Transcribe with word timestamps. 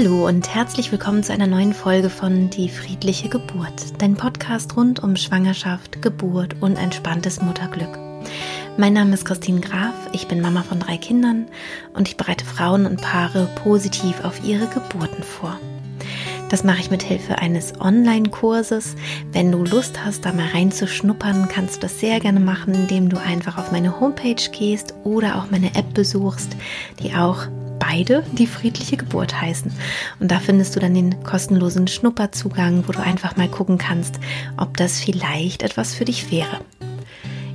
Hallo 0.00 0.28
und 0.28 0.54
herzlich 0.54 0.92
willkommen 0.92 1.24
zu 1.24 1.32
einer 1.32 1.48
neuen 1.48 1.72
Folge 1.72 2.08
von 2.08 2.50
Die 2.50 2.68
friedliche 2.68 3.28
Geburt, 3.28 4.00
dein 4.00 4.14
Podcast 4.14 4.76
rund 4.76 5.02
um 5.02 5.16
Schwangerschaft, 5.16 6.00
Geburt 6.00 6.54
und 6.60 6.76
entspanntes 6.76 7.42
Mutterglück. 7.42 7.98
Mein 8.76 8.92
Name 8.92 9.14
ist 9.14 9.24
Christine 9.24 9.58
Graf, 9.58 9.94
ich 10.12 10.28
bin 10.28 10.40
Mama 10.40 10.62
von 10.62 10.78
drei 10.78 10.98
Kindern 10.98 11.46
und 11.94 12.06
ich 12.06 12.16
bereite 12.16 12.44
Frauen 12.44 12.86
und 12.86 13.00
Paare 13.00 13.48
positiv 13.64 14.22
auf 14.22 14.44
ihre 14.44 14.68
Geburten 14.68 15.24
vor. 15.24 15.58
Das 16.48 16.62
mache 16.62 16.78
ich 16.78 16.92
mit 16.92 17.02
Hilfe 17.02 17.38
eines 17.38 17.80
Online-Kurses. 17.80 18.94
Wenn 19.32 19.50
du 19.50 19.64
Lust 19.64 20.04
hast, 20.04 20.24
da 20.24 20.32
mal 20.32 20.46
reinzuschnuppern, 20.46 21.48
kannst 21.48 21.78
du 21.78 21.80
das 21.80 21.98
sehr 21.98 22.20
gerne 22.20 22.38
machen, 22.38 22.72
indem 22.72 23.08
du 23.08 23.20
einfach 23.20 23.58
auf 23.58 23.72
meine 23.72 23.98
Homepage 23.98 24.48
gehst 24.52 24.94
oder 25.02 25.38
auch 25.38 25.50
meine 25.50 25.74
App 25.74 25.92
besuchst, 25.92 26.56
die 27.02 27.14
auch 27.14 27.48
beide 27.88 28.22
die 28.32 28.46
friedliche 28.46 28.96
Geburt 28.96 29.40
heißen. 29.40 29.72
Und 30.20 30.30
da 30.30 30.40
findest 30.40 30.76
du 30.76 30.80
dann 30.80 30.94
den 30.94 31.22
kostenlosen 31.22 31.88
Schnupperzugang, 31.88 32.84
wo 32.86 32.92
du 32.92 33.00
einfach 33.00 33.36
mal 33.36 33.48
gucken 33.48 33.78
kannst, 33.78 34.18
ob 34.56 34.76
das 34.76 35.00
vielleicht 35.00 35.62
etwas 35.62 35.94
für 35.94 36.04
dich 36.04 36.30
wäre. 36.30 36.60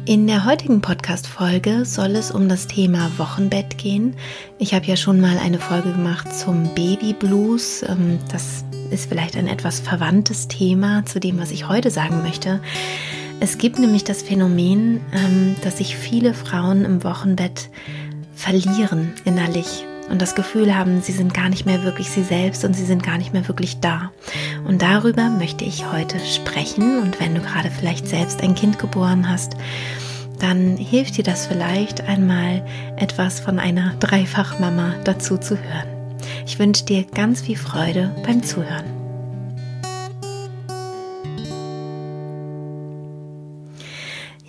In 0.05 0.27
der 0.27 0.45
heutigen 0.45 0.81
Podcast-Folge 0.81 1.85
soll 1.85 2.15
es 2.17 2.29
um 2.31 2.49
das 2.49 2.67
Thema 2.67 3.09
Wochenbett 3.17 3.77
gehen. 3.77 4.15
Ich 4.59 4.73
habe 4.73 4.85
ja 4.85 4.97
schon 4.97 5.21
mal 5.21 5.37
eine 5.37 5.59
Folge 5.59 5.93
gemacht 5.93 6.33
zum 6.35 6.73
Baby 6.75 7.13
Blues. 7.13 7.83
Ähm, 7.83 8.19
das 8.29 8.65
ist 8.91 9.07
vielleicht 9.07 9.37
ein 9.37 9.47
etwas 9.47 9.79
verwandtes 9.79 10.49
Thema 10.49 11.05
zu 11.05 11.21
dem, 11.21 11.39
was 11.39 11.51
ich 11.51 11.69
heute 11.69 11.89
sagen 11.89 12.21
möchte. 12.21 12.59
Es 13.39 13.57
gibt 13.57 13.79
nämlich 13.79 14.03
das 14.03 14.23
Phänomen, 14.23 14.99
ähm, 15.13 15.55
dass 15.63 15.77
sich 15.77 15.95
viele 15.95 16.33
Frauen 16.33 16.83
im 16.83 17.03
Wochenbett 17.05 17.69
verlieren 18.35 19.13
innerlich 19.23 19.85
und 20.09 20.21
das 20.21 20.35
Gefühl 20.35 20.75
haben, 20.75 21.01
sie 21.01 21.11
sind 21.11 21.33
gar 21.33 21.49
nicht 21.49 21.65
mehr 21.65 21.83
wirklich 21.83 22.09
sie 22.09 22.23
selbst 22.23 22.63
und 22.65 22.73
sie 22.73 22.85
sind 22.85 23.03
gar 23.03 23.17
nicht 23.17 23.33
mehr 23.33 23.47
wirklich 23.47 23.79
da. 23.79 24.11
Und 24.65 24.81
darüber 24.81 25.29
möchte 25.29 25.65
ich 25.65 25.91
heute 25.91 26.19
sprechen. 26.19 27.01
Und 27.01 27.19
wenn 27.19 27.35
du 27.35 27.41
gerade 27.41 27.71
vielleicht 27.71 28.07
selbst 28.07 28.41
ein 28.41 28.55
Kind 28.55 28.79
geboren 28.79 29.29
hast, 29.29 29.55
dann 30.39 30.77
hilft 30.77 31.17
dir 31.17 31.23
das 31.23 31.47
vielleicht 31.47 32.01
einmal 32.01 32.65
etwas 32.97 33.39
von 33.39 33.59
einer 33.59 33.93
Dreifachmama 33.99 34.95
dazu 35.03 35.37
zu 35.37 35.57
hören. 35.57 35.87
Ich 36.45 36.59
wünsche 36.59 36.85
dir 36.85 37.03
ganz 37.03 37.41
viel 37.41 37.57
Freude 37.57 38.13
beim 38.25 38.43
Zuhören. 38.43 39.02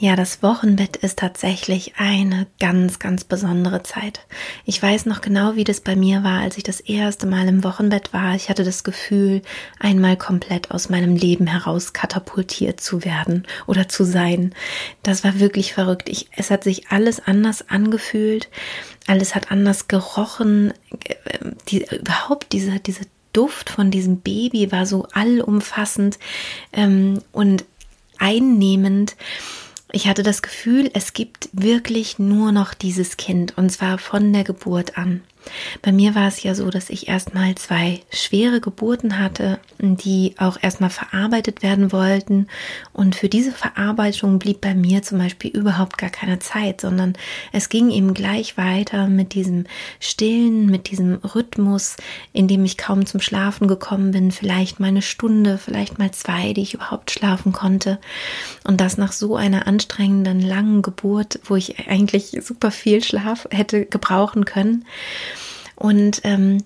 Ja, 0.05 0.17
das 0.17 0.43
Wochenbett 0.43 0.99
ist 0.99 1.21
tatsächlich 1.21 1.95
eine 1.97 2.47
ganz, 2.61 2.99
ganz 2.99 3.25
besondere 3.25 3.83
Zeit. 3.85 4.21
Ich 4.67 4.83
weiß 4.83 5.07
noch 5.07 5.23
genau, 5.23 5.57
wie 5.57 5.65
das 5.65 5.81
bei 5.81 5.97
mir 5.97 6.23
war, 6.23 6.43
als 6.43 6.59
ich 6.59 6.63
das 6.63 6.81
erste 6.81 7.27
Mal 7.27 7.49
im 7.49 7.65
Wochenbett 7.65 8.13
war. 8.13 8.35
Ich 8.35 8.51
hatte 8.51 8.65
das 8.65 8.85
Gefühl, 8.85 9.41
einmal 9.81 10.19
komplett 10.19 10.73
aus 10.73 10.91
meinem 10.91 11.17
Leben 11.17 11.47
heraus 11.47 11.95
katapultiert 11.95 12.83
zu 12.83 13.03
werden 13.07 13.47
oder 13.67 13.89
zu 13.89 14.05
sein. 14.05 14.55
Das 15.03 15.25
war 15.25 15.41
wirklich 15.41 15.73
verrückt. 15.73 16.11
Ich, 16.11 16.29
es 16.37 16.51
hat 16.51 16.65
sich 16.65 16.89
alles 16.89 17.27
anders 17.27 17.71
angefühlt. 17.71 18.51
Alles 19.07 19.35
hat 19.35 19.51
anders 19.51 19.89
gerochen. 19.89 20.75
Die, 21.71 21.83
überhaupt 21.83 22.53
diese, 22.53 22.79
diese 22.79 23.07
Duft 23.33 23.71
von 23.71 23.91
diesem 23.91 24.19
Baby 24.19 24.71
war 24.71 24.85
so 24.85 25.09
allumfassend 25.15 26.19
ähm, 26.75 27.23
und 27.33 27.65
einnehmend. 28.19 29.17
Ich 29.95 30.09
hatte 30.09 30.25
das 30.25 30.43
Gefühl, 30.43 30.91
es 30.93 31.13
gibt 31.13 31.51
wirklich 31.53 32.19
nur 32.19 32.51
noch 32.51 32.75
dieses 32.75 33.17
Kind 33.17 33.57
und 33.57 33.71
zwar 33.71 33.99
von 33.99 34.33
der 34.33 34.43
Geburt 34.43 34.99
an. 34.99 35.23
Bei 35.83 35.93
mir 35.93 36.15
war 36.15 36.29
es 36.29 36.43
ja 36.43 36.55
so, 36.55 36.71
dass 36.71 36.91
ich 36.91 37.09
erstmal 37.09 37.55
zwei 37.55 38.01
schwere 38.11 38.61
Geburten 38.61 39.19
hatte, 39.19 39.59
die 39.79 40.35
auch 40.39 40.59
erstmal 40.61 40.91
verarbeitet 40.91 41.63
werden 41.63 41.93
wollten. 41.93 42.49
Und 42.93 43.15
für 43.15 43.29
diese 43.29 43.53
Verarbeitung 43.53 44.39
blieb 44.39 44.61
bei 44.61 44.75
mir 44.75 45.03
zum 45.03 45.19
Beispiel 45.19 45.51
überhaupt 45.51 45.99
gar 45.99 46.11
keine 46.11 46.39
Zeit, 46.39 46.81
sondern 46.81 47.15
es 47.53 47.69
ging 47.69 47.91
eben 47.91 48.15
gleich 48.15 48.57
weiter 48.57 49.07
mit 49.07 49.35
diesem 49.35 49.65
Stillen, 50.01 50.67
mit 50.67 50.91
diesem 50.91 51.15
Rhythmus, 51.17 51.97
in 52.33 52.49
dem 52.49 52.65
ich 52.65 52.79
kaum 52.79 53.07
zum 53.07 53.21
Schlafen 53.21 53.69
gekommen 53.69 54.13
bin, 54.13 54.31
vielleicht 54.31 54.81
mal 54.81 54.89
eine 54.89 55.03
Stunde, 55.03 55.59
vielleicht 55.59 55.99
mal 55.99 56.11
zwei, 56.13 56.53
die 56.53 56.63
ich 56.63 56.75
überhaupt 56.75 57.11
schlafen 57.11 57.53
konnte. 57.53 57.99
Und 58.65 58.81
das 58.81 58.97
nach 58.97 59.13
so 59.13 59.37
einer 59.37 59.67
anstrengenden, 59.67 60.41
langen 60.41 60.83
Geburt, 60.83 61.41
wo 61.45 61.57
ich 61.57 61.89
eigentlich 61.89 62.39
super 62.43 62.71
viel 62.71 63.03
Schlaf 63.03 63.47
hätte 63.51 63.87
gebrauchen 63.87 64.45
können. 64.45 64.85
Und 65.77 66.21
ähm, 66.25 66.63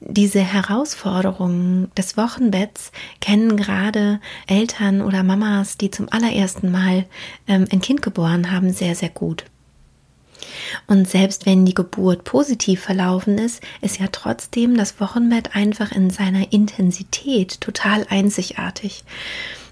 diese 0.00 0.40
Herausforderungen 0.40 1.90
des 1.96 2.16
Wochenbetts 2.16 2.92
kennen 3.20 3.56
gerade 3.56 4.20
Eltern 4.46 5.00
oder 5.00 5.22
Mamas, 5.22 5.78
die 5.78 5.90
zum 5.90 6.08
allerersten 6.10 6.70
Mal 6.70 7.06
ähm, 7.48 7.66
ein 7.72 7.80
Kind 7.80 8.02
geboren 8.02 8.50
haben, 8.52 8.72
sehr, 8.72 8.94
sehr 8.94 9.08
gut. 9.08 9.44
Und 10.86 11.08
selbst 11.08 11.46
wenn 11.46 11.64
die 11.64 11.74
Geburt 11.74 12.24
positiv 12.24 12.82
verlaufen 12.82 13.38
ist, 13.38 13.62
ist 13.80 13.98
ja 13.98 14.06
trotzdem 14.12 14.76
das 14.76 15.00
Wochenbett 15.00 15.56
einfach 15.56 15.92
in 15.92 16.10
seiner 16.10 16.52
Intensität 16.52 17.60
total 17.60 18.06
einzigartig. 18.08 19.04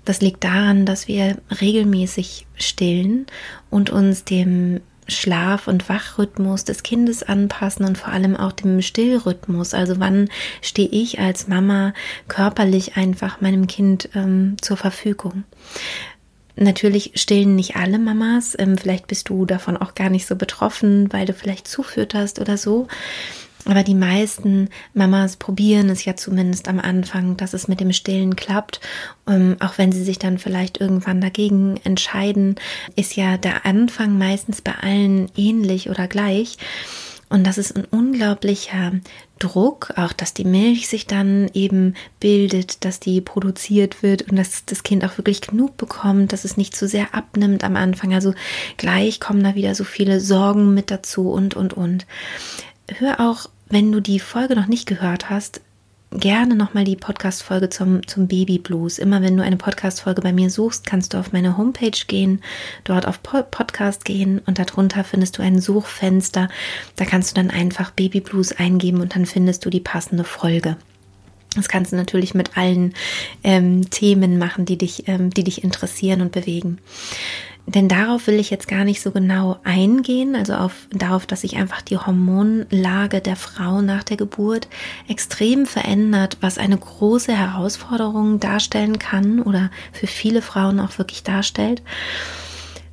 Das 0.04 0.20
liegt 0.20 0.44
daran, 0.44 0.84
dass 0.86 1.08
wir 1.08 1.38
regelmäßig 1.60 2.46
stillen 2.56 3.26
und 3.70 3.90
uns 3.90 4.24
dem 4.24 4.80
Schlaf- 5.06 5.68
und 5.68 5.88
Wachrhythmus 5.88 6.64
des 6.64 6.82
Kindes 6.82 7.22
anpassen 7.22 7.84
und 7.84 7.98
vor 7.98 8.12
allem 8.12 8.36
auch 8.36 8.52
dem 8.52 8.80
Stillrhythmus. 8.82 9.74
Also 9.74 10.00
wann 10.00 10.28
stehe 10.62 10.88
ich 10.88 11.18
als 11.18 11.48
Mama 11.48 11.92
körperlich 12.28 12.96
einfach 12.96 13.40
meinem 13.40 13.66
Kind 13.66 14.08
ähm, 14.14 14.56
zur 14.60 14.76
Verfügung. 14.76 15.44
Natürlich 16.56 17.12
stillen 17.16 17.56
nicht 17.56 17.76
alle 17.76 17.98
Mamas. 17.98 18.56
Ähm, 18.58 18.78
vielleicht 18.78 19.08
bist 19.08 19.28
du 19.28 19.44
davon 19.44 19.76
auch 19.76 19.94
gar 19.94 20.08
nicht 20.08 20.26
so 20.26 20.36
betroffen, 20.36 21.12
weil 21.12 21.26
du 21.26 21.32
vielleicht 21.32 21.66
zufütterst 21.66 22.40
oder 22.40 22.56
so. 22.56 22.86
Aber 23.66 23.82
die 23.82 23.94
meisten 23.94 24.68
Mamas 24.92 25.36
probieren 25.36 25.88
es 25.88 26.04
ja 26.04 26.16
zumindest 26.16 26.68
am 26.68 26.78
Anfang, 26.78 27.36
dass 27.36 27.54
es 27.54 27.66
mit 27.66 27.80
dem 27.80 27.92
Stillen 27.92 28.36
klappt. 28.36 28.80
Ähm, 29.26 29.56
auch 29.60 29.78
wenn 29.78 29.90
sie 29.90 30.04
sich 30.04 30.18
dann 30.18 30.38
vielleicht 30.38 30.80
irgendwann 30.80 31.20
dagegen 31.20 31.80
entscheiden, 31.84 32.56
ist 32.94 33.16
ja 33.16 33.38
der 33.38 33.64
Anfang 33.64 34.18
meistens 34.18 34.60
bei 34.60 34.74
allen 34.74 35.30
ähnlich 35.36 35.88
oder 35.88 36.08
gleich. 36.08 36.58
Und 37.30 37.46
das 37.46 37.58
ist 37.58 37.74
ein 37.74 37.86
unglaublicher 37.86 38.92
Druck, 39.38 39.94
auch 39.96 40.12
dass 40.12 40.34
die 40.34 40.44
Milch 40.44 40.86
sich 40.86 41.06
dann 41.06 41.50
eben 41.54 41.94
bildet, 42.20 42.84
dass 42.84 43.00
die 43.00 43.20
produziert 43.20 44.02
wird 44.02 44.30
und 44.30 44.36
dass 44.36 44.66
das 44.66 44.82
Kind 44.82 45.04
auch 45.04 45.18
wirklich 45.18 45.40
genug 45.40 45.76
bekommt, 45.76 46.32
dass 46.32 46.44
es 46.44 46.56
nicht 46.56 46.76
zu 46.76 46.86
sehr 46.86 47.14
abnimmt 47.14 47.64
am 47.64 47.76
Anfang. 47.76 48.14
Also 48.14 48.34
gleich 48.76 49.20
kommen 49.20 49.42
da 49.42 49.54
wieder 49.54 49.74
so 49.74 49.84
viele 49.84 50.20
Sorgen 50.20 50.74
mit 50.74 50.90
dazu 50.90 51.30
und, 51.30 51.56
und, 51.56 51.72
und. 51.72 52.06
Hör 52.88 53.20
auch 53.20 53.48
wenn 53.68 53.90
du 53.90 54.00
die 54.00 54.20
Folge 54.20 54.54
noch 54.54 54.66
nicht 54.66 54.86
gehört 54.86 55.30
hast, 55.30 55.62
gerne 56.10 56.54
nochmal 56.54 56.84
die 56.84 56.96
Podcast-Folge 56.96 57.70
zum, 57.70 58.06
zum 58.06 58.28
Baby 58.28 58.58
Blues. 58.58 58.98
Immer 58.98 59.22
wenn 59.22 59.36
du 59.36 59.42
eine 59.42 59.56
Podcast-Folge 59.56 60.20
bei 60.20 60.32
mir 60.32 60.50
suchst, 60.50 60.86
kannst 60.86 61.14
du 61.14 61.18
auf 61.18 61.32
meine 61.32 61.56
Homepage 61.56 61.98
gehen, 62.06 62.40
dort 62.84 63.06
auf 63.06 63.22
Podcast 63.22 64.04
gehen 64.04 64.38
und 64.46 64.58
darunter 64.58 65.02
findest 65.02 65.38
du 65.38 65.42
ein 65.42 65.60
Suchfenster. 65.60 66.48
Da 66.96 67.04
kannst 67.06 67.30
du 67.30 67.34
dann 67.34 67.50
einfach 67.50 67.90
Baby 67.90 68.20
Blues 68.20 68.52
eingeben 68.52 69.00
und 69.00 69.14
dann 69.16 69.26
findest 69.26 69.64
du 69.64 69.70
die 69.70 69.80
passende 69.80 70.24
Folge. 70.24 70.76
Das 71.56 71.68
kannst 71.68 71.92
du 71.92 71.96
natürlich 71.96 72.34
mit 72.34 72.56
allen 72.56 72.94
ähm, 73.42 73.88
Themen 73.90 74.38
machen, 74.38 74.66
die 74.66 74.76
dich, 74.76 75.08
ähm, 75.08 75.30
die 75.30 75.44
dich 75.44 75.64
interessieren 75.64 76.20
und 76.20 76.32
bewegen. 76.32 76.78
Denn 77.66 77.88
darauf 77.88 78.26
will 78.26 78.38
ich 78.38 78.50
jetzt 78.50 78.68
gar 78.68 78.84
nicht 78.84 79.00
so 79.00 79.10
genau 79.10 79.58
eingehen, 79.64 80.36
also 80.36 80.54
auf, 80.54 80.86
darauf, 80.90 81.24
dass 81.24 81.40
sich 81.40 81.56
einfach 81.56 81.80
die 81.80 81.96
Hormonlage 81.96 83.22
der 83.22 83.36
Frau 83.36 83.80
nach 83.80 84.04
der 84.04 84.18
Geburt 84.18 84.68
extrem 85.08 85.64
verändert, 85.64 86.36
was 86.42 86.58
eine 86.58 86.76
große 86.76 87.34
Herausforderung 87.34 88.38
darstellen 88.38 88.98
kann 88.98 89.40
oder 89.40 89.70
für 89.92 90.06
viele 90.06 90.42
Frauen 90.42 90.78
auch 90.78 90.98
wirklich 90.98 91.22
darstellt, 91.22 91.82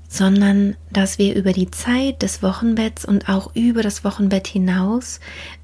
sondern 0.07 0.77
dass 0.89 1.17
wir 1.17 1.35
über 1.35 1.51
die 1.51 1.69
Zeit 1.69 2.21
des 2.21 2.41
Wochenbetts 2.41 3.03
und 3.03 3.27
auch 3.27 3.53
über 3.55 3.83
das 3.83 4.05
Wochenbett 4.05 4.47
hinaus 4.47 5.19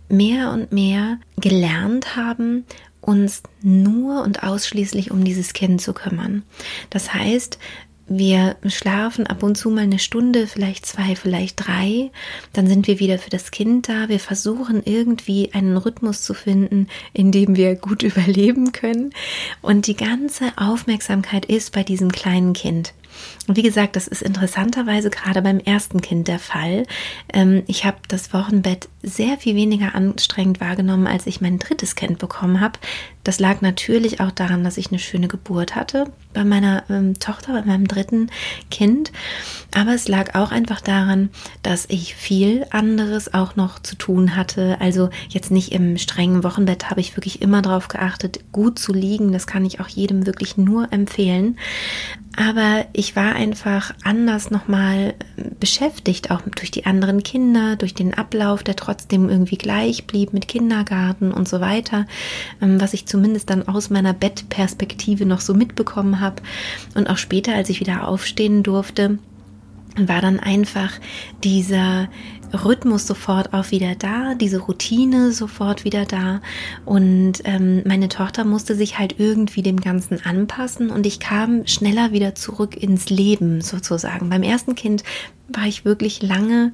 mehr 0.10 0.52
und 0.52 0.74
mehr 0.74 1.18
gelernt 1.38 2.18
haben, 2.18 2.66
uns 3.00 3.44
nur 3.62 4.24
und 4.24 4.44
ausschließlich 4.44 5.12
um 5.12 5.24
dieses 5.24 5.54
Kind 5.54 5.82
zu 5.82 5.94
kümmern. 5.94 6.44
Das 6.90 7.14
heißt, 7.14 7.58
wir 8.08 8.56
schlafen 8.66 9.28
ab 9.28 9.44
und 9.44 9.58
zu 9.58 9.70
mal 9.70 9.82
eine 9.82 10.00
Stunde, 10.00 10.48
vielleicht 10.48 10.86
zwei, 10.86 11.16
vielleicht 11.16 11.68
drei. 11.68 12.12
Dann 12.54 12.68
sind 12.68 12.88
wir 12.88 13.00
wieder 13.00 13.20
für 13.20 13.30
das 13.30 13.52
Kind 13.52 13.90
da. 13.90 14.08
Wir 14.08 14.20
versuchen 14.20 14.82
irgendwie 14.86 15.54
einen 15.54 15.78
Rhythmus 15.78 16.22
zu 16.22 16.34
finden, 16.34 16.88
in 17.14 17.32
dem 17.32 17.56
wir 17.56 17.76
gut 17.76 18.04
überleben 18.04 18.72
können. 18.72 19.12
Und 19.62 19.88
die 19.88 19.96
ganze 19.96 20.52
Aufmerksamkeit 20.56 21.46
ist 21.46 21.74
bei 21.74 21.84
diesem 21.84 22.12
kleinen 22.12 22.54
Kind. 22.54 22.94
Und 23.48 23.56
wie 23.58 23.64
gesagt, 23.64 23.96
das 23.96 24.08
ist 24.08 24.22
interessanterweise 24.22 25.10
gerade 25.10 25.42
beim 25.42 25.60
ersten 25.60 26.02
Kind 26.02 26.28
der 26.28 26.40
Fall. 26.40 26.86
Ähm, 27.34 27.64
ich 27.68 27.86
habe 27.86 27.98
das 28.08 28.34
Wochenbett 28.34 28.90
sehr 29.02 29.38
viel 29.38 29.56
weniger 29.56 29.96
anstrengend 29.96 30.60
wahrgenommen, 30.60 31.08
als 31.08 31.28
ich 31.28 31.42
mein 31.42 31.60
drittes 31.60 31.96
Kind 31.96 32.20
bekommen 32.20 32.60
habe. 32.60 32.80
Das 33.24 33.40
lag 33.40 33.62
natürlich 33.62 34.22
auch 34.22 34.32
daran, 34.32 34.64
dass 34.64 34.78
ich 34.78 34.90
eine 34.90 35.00
schöne 35.00 35.28
Geburt 35.28 35.76
hatte 35.76 36.06
bei 36.34 36.46
meiner 36.46 36.84
ähm, 36.90 37.20
Tochter, 37.20 37.54
bei 37.54 37.62
meinem 37.62 37.88
dritten 37.88 38.30
Kind. 38.72 39.12
Aber 39.76 39.94
es 39.94 40.08
lag 40.08 40.36
auch 40.36 40.52
einfach 40.52 40.80
daran, 40.80 41.30
dass 41.62 41.86
ich 41.90 42.16
viel 42.16 42.66
anderes 42.70 43.34
auch 43.34 43.56
noch 43.56 43.80
zu 43.80 43.96
tun 43.96 44.36
hatte. 44.36 44.78
Also 44.80 45.10
jetzt 45.30 45.52
nicht 45.52 45.74
im 45.74 45.98
strengen 45.98 46.44
Wochenbett 46.44 46.90
habe 46.90 47.02
ich 47.02 47.18
wirklich 47.18 47.42
immer 47.42 47.62
darauf 47.62 47.90
geachtet, 47.90 48.40
gut 48.52 48.80
zu 48.80 48.94
liegen. 48.94 49.32
Das 49.34 49.48
kann 49.48 49.66
ich 49.66 49.80
auch 49.82 49.90
jedem 49.90 50.26
wirklich 50.26 50.56
nur 50.56 50.94
empfehlen. 50.94 51.58
Aber 52.40 52.86
ich 52.94 53.16
war 53.16 53.34
einfach 53.34 53.96
anders 54.04 54.52
nochmal 54.52 55.16
beschäftigt, 55.60 56.30
auch 56.30 56.42
durch 56.56 56.70
die 56.70 56.86
anderen 56.86 57.24
Kinder, 57.24 57.76
durch 57.78 57.96
den 57.96 58.14
Ablauf, 58.14 58.62
der 58.62 58.76
trotzdem 58.76 59.28
irgendwie 59.28 59.58
gleich 59.58 60.06
blieb 60.06 60.34
mit 60.34 60.48
Kindergarten 60.48 61.32
und 61.32 61.50
so 61.50 61.62
weiter, 61.62 62.06
ähm, 62.62 62.80
was 62.80 62.94
ich 62.94 63.08
zumindest 63.08 63.50
dann 63.50 63.68
aus 63.68 63.90
meiner 63.90 64.14
Bettperspektive 64.14 65.26
noch 65.26 65.42
so 65.42 65.56
mitbekommen 65.56 66.20
habe. 66.20 66.44
Und 66.94 67.10
auch 67.10 67.18
später, 67.18 67.56
als 67.56 67.72
ich 67.72 67.80
wieder 67.80 68.08
aufstehen 68.08 68.62
durfte, 68.62 69.18
war 69.98 70.22
dann 70.22 70.40
einfach 70.40 70.92
dieser 71.44 72.08
Rhythmus 72.54 73.08
sofort 73.08 73.54
auch 73.54 73.72
wieder 73.72 73.96
da, 73.96 74.36
diese 74.36 74.60
Routine 74.60 75.32
sofort 75.32 75.84
wieder 75.84 76.06
da. 76.06 76.42
Und 76.86 77.42
ähm, 77.44 77.84
meine 77.86 78.10
Tochter 78.10 78.46
musste 78.46 78.76
sich 78.76 78.98
halt 78.98 79.16
irgendwie 79.20 79.62
dem 79.62 79.80
Ganzen 79.80 80.26
anpassen 80.26 80.90
und 80.90 81.06
ich 81.06 81.20
kam 81.20 81.68
schneller 81.68 82.12
wieder 82.12 82.36
zurück 82.36 82.76
ins 82.76 83.10
Leben 83.10 83.62
sozusagen. 83.62 84.30
Beim 84.30 84.44
ersten 84.44 84.76
Kind 84.76 85.04
war 85.50 85.66
ich 85.66 85.86
wirklich 85.86 86.22
lange 86.22 86.74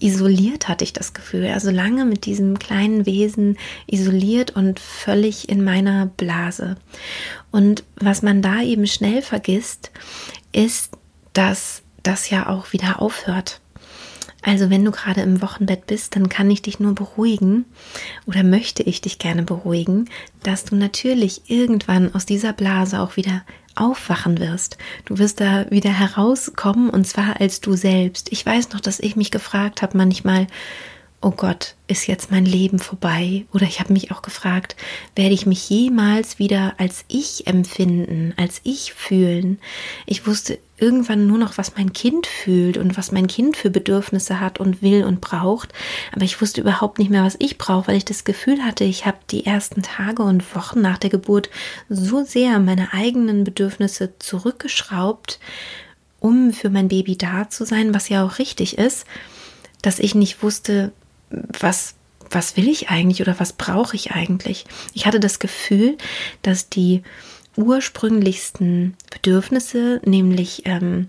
isoliert, 0.00 0.68
hatte 0.68 0.84
ich 0.84 0.92
das 0.92 1.12
Gefühl. 1.12 1.46
Also 1.46 1.70
lange 1.70 2.04
mit 2.04 2.24
diesem 2.24 2.58
kleinen 2.58 3.06
Wesen 3.06 3.56
isoliert 3.86 4.52
und 4.52 4.80
völlig 4.80 5.48
in 5.48 5.64
meiner 5.64 6.06
Blase. 6.06 6.76
Und 7.50 7.84
was 7.96 8.22
man 8.22 8.42
da 8.42 8.62
eben 8.62 8.86
schnell 8.86 9.22
vergisst, 9.22 9.90
ist, 10.52 10.92
dass 11.32 11.82
das 12.02 12.30
ja 12.30 12.48
auch 12.48 12.72
wieder 12.72 13.02
aufhört. 13.02 13.60
Also 14.42 14.70
wenn 14.70 14.84
du 14.84 14.92
gerade 14.92 15.20
im 15.22 15.42
Wochenbett 15.42 15.86
bist, 15.86 16.14
dann 16.14 16.28
kann 16.28 16.50
ich 16.50 16.62
dich 16.62 16.78
nur 16.78 16.94
beruhigen 16.94 17.64
oder 18.26 18.44
möchte 18.44 18.82
ich 18.82 19.00
dich 19.00 19.18
gerne 19.18 19.42
beruhigen, 19.42 20.08
dass 20.42 20.64
du 20.64 20.76
natürlich 20.76 21.50
irgendwann 21.50 22.14
aus 22.14 22.24
dieser 22.24 22.52
Blase 22.52 23.00
auch 23.00 23.16
wieder 23.16 23.42
aufwachen 23.74 24.38
wirst. 24.38 24.78
Du 25.04 25.18
wirst 25.18 25.40
da 25.40 25.70
wieder 25.70 25.90
herauskommen 25.90 26.90
und 26.90 27.06
zwar 27.06 27.40
als 27.40 27.60
du 27.60 27.74
selbst. 27.74 28.30
Ich 28.32 28.44
weiß 28.44 28.70
noch, 28.70 28.80
dass 28.80 29.00
ich 29.00 29.16
mich 29.16 29.30
gefragt 29.30 29.82
habe 29.82 29.96
manchmal, 29.96 30.46
oh 31.20 31.30
Gott, 31.30 31.74
ist 31.88 32.06
jetzt 32.06 32.30
mein 32.30 32.44
Leben 32.44 32.78
vorbei? 32.78 33.44
Oder 33.52 33.64
ich 33.64 33.80
habe 33.80 33.92
mich 33.92 34.12
auch 34.12 34.22
gefragt, 34.22 34.76
werde 35.16 35.34
ich 35.34 35.46
mich 35.46 35.68
jemals 35.68 36.38
wieder 36.38 36.74
als 36.78 37.04
ich 37.08 37.46
empfinden, 37.46 38.34
als 38.36 38.60
ich 38.62 38.92
fühlen? 38.92 39.58
Ich 40.06 40.26
wusste 40.26 40.58
irgendwann 40.80 41.26
nur 41.26 41.38
noch, 41.38 41.58
was 41.58 41.76
mein 41.76 41.92
Kind 41.92 42.26
fühlt 42.26 42.76
und 42.76 42.96
was 42.96 43.12
mein 43.12 43.26
Kind 43.26 43.56
für 43.56 43.70
Bedürfnisse 43.70 44.40
hat 44.40 44.60
und 44.60 44.80
will 44.82 45.04
und 45.04 45.20
braucht. 45.20 45.72
Aber 46.12 46.24
ich 46.24 46.40
wusste 46.40 46.60
überhaupt 46.60 46.98
nicht 46.98 47.10
mehr, 47.10 47.24
was 47.24 47.36
ich 47.38 47.58
brauche, 47.58 47.88
weil 47.88 47.96
ich 47.96 48.04
das 48.04 48.24
Gefühl 48.24 48.64
hatte, 48.64 48.84
ich 48.84 49.06
habe 49.06 49.18
die 49.30 49.44
ersten 49.44 49.82
Tage 49.82 50.22
und 50.22 50.54
Wochen 50.54 50.80
nach 50.80 50.98
der 50.98 51.10
Geburt 51.10 51.50
so 51.88 52.24
sehr 52.24 52.58
meine 52.60 52.92
eigenen 52.92 53.44
Bedürfnisse 53.44 54.14
zurückgeschraubt, 54.18 55.40
um 56.20 56.52
für 56.52 56.70
mein 56.70 56.88
Baby 56.88 57.16
da 57.16 57.48
zu 57.48 57.64
sein, 57.64 57.94
was 57.94 58.08
ja 58.08 58.24
auch 58.24 58.38
richtig 58.38 58.78
ist, 58.78 59.04
dass 59.82 59.98
ich 59.98 60.14
nicht 60.14 60.42
wusste, 60.42 60.92
was, 61.30 61.94
was 62.30 62.56
will 62.56 62.68
ich 62.68 62.88
eigentlich 62.88 63.20
oder 63.20 63.38
was 63.38 63.52
brauche 63.52 63.96
ich 63.96 64.12
eigentlich? 64.12 64.64
Ich 64.94 65.06
hatte 65.06 65.20
das 65.20 65.38
Gefühl, 65.38 65.96
dass 66.42 66.68
die 66.68 67.02
ursprünglichsten 67.58 68.94
Bedürfnisse, 69.10 70.00
nämlich 70.04 70.62
ähm, 70.64 71.08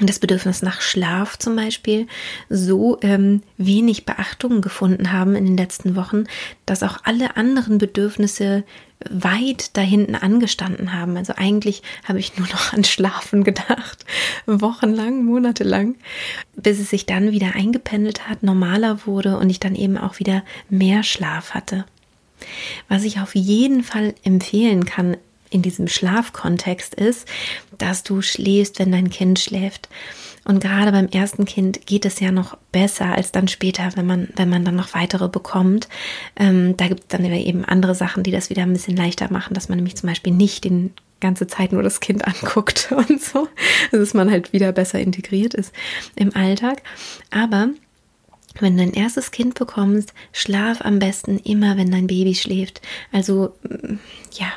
das 0.00 0.18
Bedürfnis 0.18 0.60
nach 0.62 0.80
Schlaf 0.80 1.38
zum 1.38 1.56
Beispiel 1.56 2.06
so 2.50 2.98
ähm, 3.00 3.42
wenig 3.56 4.04
Beachtung 4.04 4.60
gefunden 4.60 5.12
haben 5.12 5.34
in 5.34 5.46
den 5.46 5.56
letzten 5.56 5.96
Wochen, 5.96 6.24
dass 6.66 6.82
auch 6.82 6.98
alle 7.04 7.36
anderen 7.36 7.78
Bedürfnisse 7.78 8.64
weit 9.08 9.76
da 9.76 9.82
hinten 9.82 10.14
angestanden 10.14 10.92
haben. 10.92 11.16
Also 11.16 11.34
eigentlich 11.36 11.82
habe 12.04 12.18
ich 12.18 12.36
nur 12.36 12.46
noch 12.48 12.72
an 12.72 12.84
Schlafen 12.84 13.44
gedacht, 13.44 14.04
wochenlang, 14.46 15.24
monatelang, 15.24 15.94
bis 16.56 16.78
es 16.78 16.90
sich 16.90 17.06
dann 17.06 17.32
wieder 17.32 17.54
eingependelt 17.54 18.28
hat, 18.28 18.42
normaler 18.42 19.06
wurde 19.06 19.38
und 19.38 19.48
ich 19.48 19.60
dann 19.60 19.74
eben 19.74 19.96
auch 19.96 20.18
wieder 20.18 20.44
mehr 20.68 21.02
Schlaf 21.02 21.50
hatte. 21.50 21.84
Was 22.88 23.04
ich 23.04 23.20
auf 23.20 23.34
jeden 23.34 23.82
Fall 23.82 24.14
empfehlen 24.24 24.84
kann, 24.84 25.16
in 25.56 25.62
diesem 25.62 25.88
Schlafkontext 25.88 26.94
ist, 26.94 27.26
dass 27.78 28.02
du 28.02 28.22
schläfst, 28.22 28.78
wenn 28.78 28.92
dein 28.92 29.10
Kind 29.10 29.38
schläft. 29.40 29.88
Und 30.44 30.60
gerade 30.62 30.92
beim 30.92 31.08
ersten 31.08 31.44
Kind 31.44 31.86
geht 31.86 32.04
es 32.04 32.20
ja 32.20 32.30
noch 32.30 32.56
besser 32.70 33.06
als 33.06 33.32
dann 33.32 33.48
später, 33.48 33.90
wenn 33.96 34.06
man, 34.06 34.28
wenn 34.36 34.48
man 34.48 34.64
dann 34.64 34.76
noch 34.76 34.94
weitere 34.94 35.28
bekommt. 35.28 35.88
Ähm, 36.36 36.76
da 36.76 36.86
gibt 36.86 37.00
es 37.00 37.08
dann 37.08 37.24
eben 37.24 37.64
andere 37.64 37.96
Sachen, 37.96 38.22
die 38.22 38.30
das 38.30 38.48
wieder 38.48 38.62
ein 38.62 38.72
bisschen 38.72 38.96
leichter 38.96 39.32
machen, 39.32 39.54
dass 39.54 39.68
man 39.68 39.78
nämlich 39.78 39.96
zum 39.96 40.08
Beispiel 40.08 40.32
nicht 40.32 40.64
den 40.64 40.92
ganze 41.20 41.48
Zeit 41.48 41.72
nur 41.72 41.82
das 41.82 41.98
Kind 42.00 42.24
anguckt 42.26 42.92
und 42.92 43.20
so, 43.20 43.48
dass 43.90 44.14
man 44.14 44.30
halt 44.30 44.52
wieder 44.52 44.70
besser 44.70 45.00
integriert 45.00 45.54
ist 45.54 45.72
im 46.14 46.36
Alltag. 46.36 46.82
Aber 47.30 47.70
wenn 48.60 48.76
du 48.76 48.84
dein 48.84 48.94
erstes 48.94 49.30
Kind 49.30 49.54
bekommst, 49.54 50.14
schlaf 50.32 50.80
am 50.82 50.98
besten 50.98 51.38
immer, 51.38 51.76
wenn 51.76 51.90
dein 51.90 52.06
Baby 52.06 52.34
schläft. 52.34 52.80
Also 53.12 53.54
ja, 54.32 54.52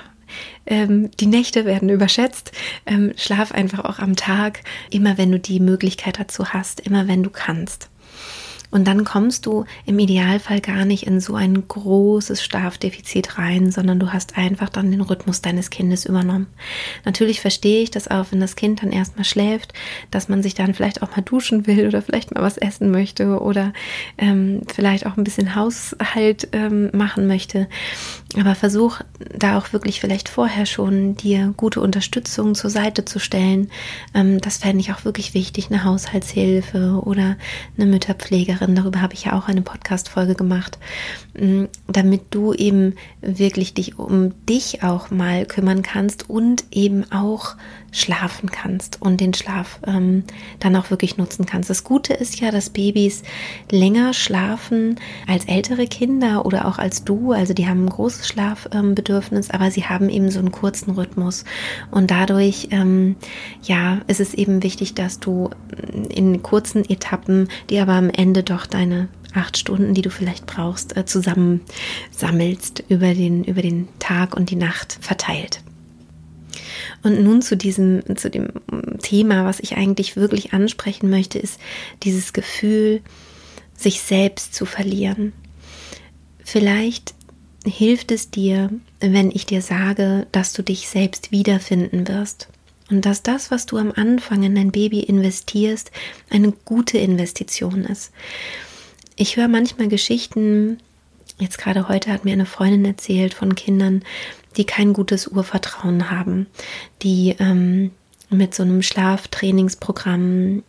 ähm, 0.66 1.10
die 1.20 1.28
Nächte 1.28 1.66
werden 1.66 1.90
überschätzt. 1.90 2.52
Ähm, 2.86 3.14
schlaf 3.16 3.52
einfach 3.52 3.86
auch 3.86 4.00
am 4.00 4.16
Tag, 4.16 4.62
immer 4.90 5.18
wenn 5.18 5.32
du 5.32 5.40
die 5.40 5.60
Möglichkeit 5.60 6.20
dazu 6.20 6.50
hast, 6.50 6.80
immer 6.80 7.08
wenn 7.08 7.24
du 7.24 7.30
kannst. 7.30 7.90
Und 8.72 8.88
dann 8.88 9.04
kommst 9.04 9.46
du 9.46 9.66
im 9.86 9.98
Idealfall 9.98 10.62
gar 10.62 10.86
nicht 10.86 11.08
in 11.08 11.20
so 11.20 11.36
ein 11.36 11.68
großes 11.68 12.44
Schlafdefizit 12.44 13.38
rein, 13.38 13.72
sondern 13.72 14.00
du 14.00 14.14
hast 14.14 14.38
einfach 14.38 14.70
dann 14.70 14.92
den 14.92 15.02
Rhythmus 15.02 15.42
deines 15.42 15.72
Kindes 15.72 16.06
übernommen. 16.06 16.48
Natürlich 17.04 17.42
verstehe 17.42 17.82
ich 17.82 17.90
das 17.90 18.08
auch, 18.08 18.28
wenn 18.30 18.40
das 18.40 18.56
Kind 18.56 18.84
dann 18.84 18.92
erstmal 18.92 19.26
schläft, 19.26 19.74
dass 20.12 20.30
man 20.30 20.44
sich 20.44 20.54
dann 20.54 20.74
vielleicht 20.74 21.02
auch 21.02 21.16
mal 21.16 21.24
duschen 21.24 21.66
will 21.66 21.88
oder 21.88 22.02
vielleicht 22.02 22.34
mal 22.34 22.44
was 22.44 22.58
essen 22.58 22.92
möchte 22.92 23.40
oder 23.40 23.74
ähm, 24.18 24.62
vielleicht 24.74 25.08
auch 25.08 25.18
ein 25.18 25.24
bisschen 25.24 25.56
Haushalt 25.56 26.50
ähm, 26.52 26.90
machen 26.94 27.26
möchte. 27.26 27.68
Aber 28.38 28.54
versuch 28.54 29.02
da 29.36 29.58
auch 29.58 29.74
wirklich 29.74 30.00
vielleicht 30.00 30.30
vorher 30.30 30.68
schon 30.68 31.16
dir 31.16 31.54
gute 31.58 31.82
Unterstützung 31.82 32.54
zur 32.54 32.70
Seite 32.70 33.04
zu 33.04 33.18
stellen. 33.18 33.72
Ähm, 34.14 34.40
das 34.40 34.58
fände 34.58 34.82
ich 34.82 34.92
auch 34.92 35.04
wirklich 35.04 35.34
wichtig, 35.34 35.72
eine 35.72 35.84
Haushaltshilfe 35.84 37.02
oder 37.04 37.38
eine 37.76 37.88
Mütterpflegerin 37.88 38.76
darüber 38.76 39.02
habe 39.02 39.14
ich 39.14 39.26
ja 39.26 39.38
auch 39.38 39.48
eine 39.48 39.62
Podcast-Folge 39.62 40.36
gemacht, 40.36 40.78
mm, 41.40 41.66
damit 41.88 42.22
du 42.30 42.54
eben 42.54 42.96
wirklich 43.22 43.74
dich 43.74 43.98
um 43.98 44.34
dich 44.46 44.84
auch 44.84 45.10
mal 45.10 45.46
kümmern 45.46 45.82
kannst 45.82 46.30
und 46.30 46.66
eben 46.72 47.12
auch 47.12 47.56
schlafen 47.92 48.52
kannst 48.52 49.02
und 49.02 49.22
den 49.22 49.34
Schlaf 49.34 49.80
ähm, 49.86 50.24
dann 50.60 50.76
auch 50.76 50.90
wirklich 50.90 51.18
nutzen 51.18 51.46
kannst. 51.46 51.70
Das 51.70 51.84
Gute 51.84 52.14
ist 52.14 52.40
ja, 52.40 52.52
dass 52.52 52.70
Babys 52.70 53.24
länger 53.72 54.14
schlafen 54.14 55.00
als 55.28 55.46
ältere 55.46 55.88
Kinder 55.88 56.46
oder 56.46 56.68
auch 56.68 56.78
als 56.78 57.04
du. 57.04 57.32
Also 57.32 57.54
die 57.54 57.68
haben 57.68 57.86
ein 57.86 57.90
großes 57.90 58.28
Schlafbedürfnis, 58.28 59.48
ähm, 59.50 59.56
aber 59.56 59.72
sie 59.72 59.86
haben 59.86 60.10
eben 60.10 60.32
so 60.32 60.40
einen 60.40 60.52
kurzen 60.52 60.92
Rhythmus. 60.92 61.46
Und 61.92 62.12
dadurch, 62.12 62.70
ähm, 62.72 63.16
ja, 63.64 64.00
ist 64.08 64.20
es 64.20 64.34
eben 64.34 64.64
wichtig, 64.64 64.94
dass 64.94 65.20
du 65.20 65.50
in 66.10 66.44
kurzen 66.44 66.88
Etappen, 66.90 67.48
die 67.70 67.80
aber 67.80 67.94
am 67.94 68.10
Ende 68.10 68.44
doch 68.44 68.66
deine 68.66 69.10
acht 69.34 69.58
Stunden, 69.58 69.94
die 69.94 70.02
du 70.02 70.10
vielleicht 70.10 70.46
brauchst, 70.46 70.98
äh, 70.98 71.06
zusammen 71.06 71.62
sammelst 72.12 72.84
über 72.90 73.14
den, 73.14 73.44
über 73.44 73.62
den 73.62 73.88
Tag 74.00 74.36
und 74.36 74.50
die 74.50 74.56
Nacht 74.56 74.98
verteilt. 75.02 75.62
Und 77.04 77.24
nun 77.24 77.42
zu 77.42 77.56
diesem, 77.56 78.04
zu 78.18 78.30
dem 78.30 78.50
Thema, 79.02 79.46
was 79.46 79.60
ich 79.60 79.78
eigentlich 79.78 80.16
wirklich 80.16 80.54
ansprechen 80.54 81.10
möchte, 81.10 81.40
ist 81.40 81.60
dieses 82.04 82.34
Gefühl, 82.34 83.02
sich 83.76 84.02
selbst 84.02 84.54
zu 84.54 84.66
verlieren. 84.66 85.34
Vielleicht 86.44 87.14
hilft 87.66 88.12
es 88.12 88.30
dir, 88.30 88.70
wenn 89.00 89.32
ich 89.32 89.46
dir 89.46 89.62
sage, 89.62 90.28
dass 90.32 90.54
du 90.54 90.64
dich 90.64 90.90
selbst 90.90 91.32
wiederfinden 91.32 92.08
wirst. 92.08 92.50
Und 92.90 93.06
dass 93.06 93.22
das, 93.22 93.52
was 93.52 93.66
du 93.68 93.78
am 93.78 93.92
Anfang 93.96 94.44
in 94.44 94.56
dein 94.56 94.72
Baby 94.72 95.02
investierst, 95.02 95.92
eine 96.30 96.52
gute 96.52 96.98
Investition 96.98 97.86
ist. 97.86 98.12
Ich 99.16 99.38
höre 99.38 99.48
manchmal 99.48 99.90
Geschichten, 99.90 100.80
jetzt 101.38 101.60
gerade 101.60 101.88
heute 101.88 102.12
hat 102.12 102.26
mir 102.26 102.34
eine 102.34 102.48
Freundin 102.48 102.86
erzählt 102.86 103.36
von 103.36 103.54
Kindern, 103.54 104.04
die 104.60 104.66
kein 104.66 104.94
gutes 104.94 105.28
Urvertrauen 105.28 106.12
haben, 106.12 106.46
die 107.02 107.36
ähm, 107.40 107.92
mit 108.30 108.54
so 108.54 108.62
einem 108.62 108.84
Schlaftrainingsprogramm 108.84 110.62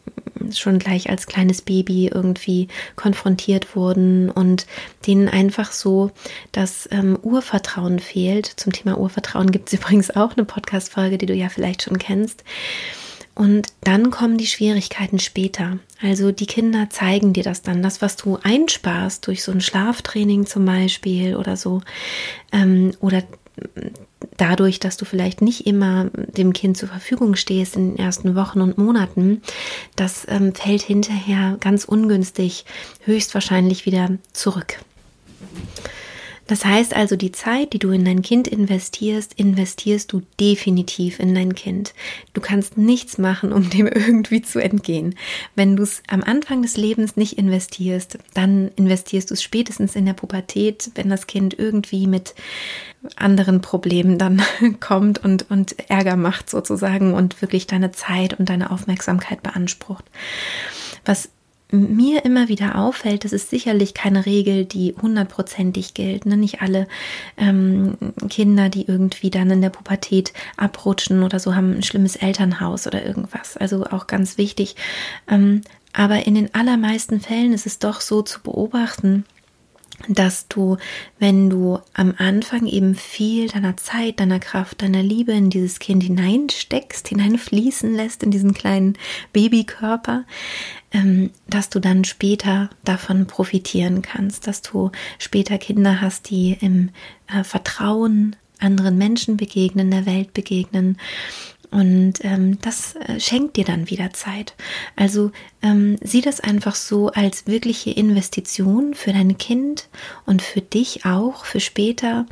schon 0.52 0.78
gleich 0.78 1.10
als 1.10 1.26
kleines 1.26 1.60
Baby 1.60 2.08
irgendwie 2.08 2.68
konfrontiert 2.96 3.76
wurden 3.76 4.30
und 4.30 4.66
denen 5.06 5.28
einfach 5.28 5.72
so 5.72 6.10
das 6.52 6.88
ähm, 6.92 7.18
Urvertrauen 7.20 7.98
fehlt. 7.98 8.46
Zum 8.46 8.72
Thema 8.72 8.96
Urvertrauen 8.96 9.50
gibt 9.50 9.68
es 9.68 9.74
übrigens 9.78 10.10
auch 10.10 10.36
eine 10.36 10.44
Podcast-Folge, 10.46 11.18
die 11.18 11.26
du 11.26 11.34
ja 11.34 11.48
vielleicht 11.48 11.82
schon 11.82 11.98
kennst. 11.98 12.44
Und 13.34 13.68
dann 13.82 14.10
kommen 14.10 14.38
die 14.38 14.46
Schwierigkeiten 14.46 15.18
später. 15.18 15.78
Also 16.02 16.30
die 16.32 16.46
Kinder 16.46 16.90
zeigen 16.90 17.32
dir 17.32 17.42
das 17.42 17.62
dann, 17.62 17.82
das, 17.82 18.02
was 18.02 18.16
du 18.16 18.38
einsparst 18.42 19.26
durch 19.26 19.42
so 19.42 19.52
ein 19.52 19.60
Schlaftraining 19.60 20.46
zum 20.46 20.64
Beispiel 20.64 21.36
oder 21.36 21.56
so, 21.56 21.80
ähm, 22.52 22.92
oder 23.00 23.22
dadurch, 24.36 24.80
dass 24.80 24.96
du 24.96 25.04
vielleicht 25.04 25.42
nicht 25.42 25.66
immer 25.66 26.10
dem 26.14 26.52
Kind 26.52 26.76
zur 26.76 26.88
Verfügung 26.88 27.36
stehst 27.36 27.76
in 27.76 27.90
den 27.90 27.98
ersten 27.98 28.34
Wochen 28.34 28.60
und 28.60 28.78
Monaten, 28.78 29.42
das 29.96 30.26
ähm, 30.28 30.54
fällt 30.54 30.82
hinterher 30.82 31.56
ganz 31.60 31.84
ungünstig 31.84 32.64
höchstwahrscheinlich 33.04 33.86
wieder 33.86 34.18
zurück. 34.32 34.78
Das 36.50 36.64
heißt 36.64 36.96
also, 36.96 37.14
die 37.14 37.30
Zeit, 37.30 37.74
die 37.74 37.78
du 37.78 37.92
in 37.92 38.04
dein 38.04 38.22
Kind 38.22 38.48
investierst, 38.48 39.34
investierst 39.34 40.12
du 40.12 40.22
definitiv 40.40 41.20
in 41.20 41.32
dein 41.32 41.54
Kind. 41.54 41.94
Du 42.32 42.40
kannst 42.40 42.76
nichts 42.76 43.18
machen, 43.18 43.52
um 43.52 43.70
dem 43.70 43.86
irgendwie 43.86 44.42
zu 44.42 44.58
entgehen. 44.58 45.14
Wenn 45.54 45.76
du 45.76 45.84
es 45.84 46.02
am 46.08 46.24
Anfang 46.24 46.62
des 46.62 46.76
Lebens 46.76 47.16
nicht 47.16 47.38
investierst, 47.38 48.18
dann 48.34 48.72
investierst 48.74 49.30
du 49.30 49.34
es 49.34 49.44
spätestens 49.44 49.94
in 49.94 50.06
der 50.06 50.14
Pubertät, 50.14 50.90
wenn 50.96 51.08
das 51.08 51.28
Kind 51.28 51.56
irgendwie 51.56 52.08
mit 52.08 52.34
anderen 53.14 53.60
Problemen 53.60 54.18
dann 54.18 54.42
kommt 54.80 55.22
und, 55.22 55.48
und 55.52 55.78
Ärger 55.88 56.16
macht 56.16 56.50
sozusagen 56.50 57.14
und 57.14 57.40
wirklich 57.42 57.68
deine 57.68 57.92
Zeit 57.92 58.40
und 58.40 58.48
deine 58.48 58.72
Aufmerksamkeit 58.72 59.44
beansprucht. 59.44 60.04
Was 61.04 61.28
mir 61.72 62.24
immer 62.24 62.48
wieder 62.48 62.76
auffällt, 62.76 63.24
das 63.24 63.32
ist 63.32 63.50
sicherlich 63.50 63.94
keine 63.94 64.26
Regel, 64.26 64.64
die 64.64 64.94
hundertprozentig 65.00 65.94
gilt. 65.94 66.26
Ne? 66.26 66.36
Nicht 66.36 66.62
alle 66.62 66.86
ähm, 67.36 67.96
Kinder, 68.28 68.68
die 68.68 68.86
irgendwie 68.86 69.30
dann 69.30 69.50
in 69.50 69.62
der 69.62 69.70
Pubertät 69.70 70.32
abrutschen 70.56 71.22
oder 71.22 71.38
so, 71.38 71.54
haben 71.54 71.72
ein 71.72 71.82
schlimmes 71.82 72.16
Elternhaus 72.16 72.86
oder 72.86 73.04
irgendwas. 73.04 73.56
Also 73.56 73.84
auch 73.86 74.06
ganz 74.06 74.38
wichtig. 74.38 74.76
Ähm, 75.28 75.62
aber 75.92 76.26
in 76.26 76.34
den 76.34 76.54
allermeisten 76.54 77.20
Fällen 77.20 77.52
ist 77.52 77.66
es 77.66 77.78
doch 77.78 78.00
so 78.00 78.22
zu 78.22 78.40
beobachten, 78.40 79.24
dass 80.08 80.48
du, 80.48 80.76
wenn 81.18 81.50
du 81.50 81.78
am 81.92 82.14
Anfang 82.16 82.66
eben 82.66 82.94
viel 82.94 83.48
deiner 83.48 83.76
Zeit, 83.76 84.20
deiner 84.20 84.40
Kraft, 84.40 84.82
deiner 84.82 85.02
Liebe 85.02 85.32
in 85.32 85.50
dieses 85.50 85.78
Kind 85.78 86.02
hineinsteckst, 86.02 87.08
hineinfließen 87.08 87.94
lässt 87.94 88.22
in 88.22 88.30
diesen 88.30 88.54
kleinen 88.54 88.94
Babykörper, 89.32 90.24
ähm, 90.92 91.30
dass 91.46 91.68
du 91.68 91.80
dann 91.80 92.04
später 92.04 92.70
davon 92.84 93.26
profitieren 93.26 94.02
kannst, 94.02 94.46
dass 94.46 94.62
du 94.62 94.90
später 95.18 95.58
Kinder 95.58 96.00
hast, 96.00 96.30
die 96.30 96.56
im 96.60 96.90
äh, 97.28 97.44
Vertrauen 97.44 98.36
anderen 98.58 98.98
Menschen 98.98 99.36
begegnen, 99.36 99.90
der 99.90 100.06
Welt 100.06 100.34
begegnen 100.34 100.98
und 101.70 102.14
ähm, 102.22 102.58
das 102.62 102.96
äh, 102.96 103.20
schenkt 103.20 103.56
dir 103.56 103.64
dann 103.64 103.90
wieder 103.90 104.12
Zeit. 104.12 104.54
Also 104.96 105.30
ähm, 105.62 105.98
sieh 106.02 106.20
das 106.20 106.40
einfach 106.40 106.74
so 106.74 107.10
als 107.10 107.46
wirkliche 107.46 107.90
Investition 107.90 108.94
für 108.94 109.12
dein 109.12 109.38
Kind 109.38 109.88
und 110.26 110.42
für 110.42 110.60
dich 110.60 111.04
auch, 111.04 111.44
für 111.44 111.60
später. 111.60 112.26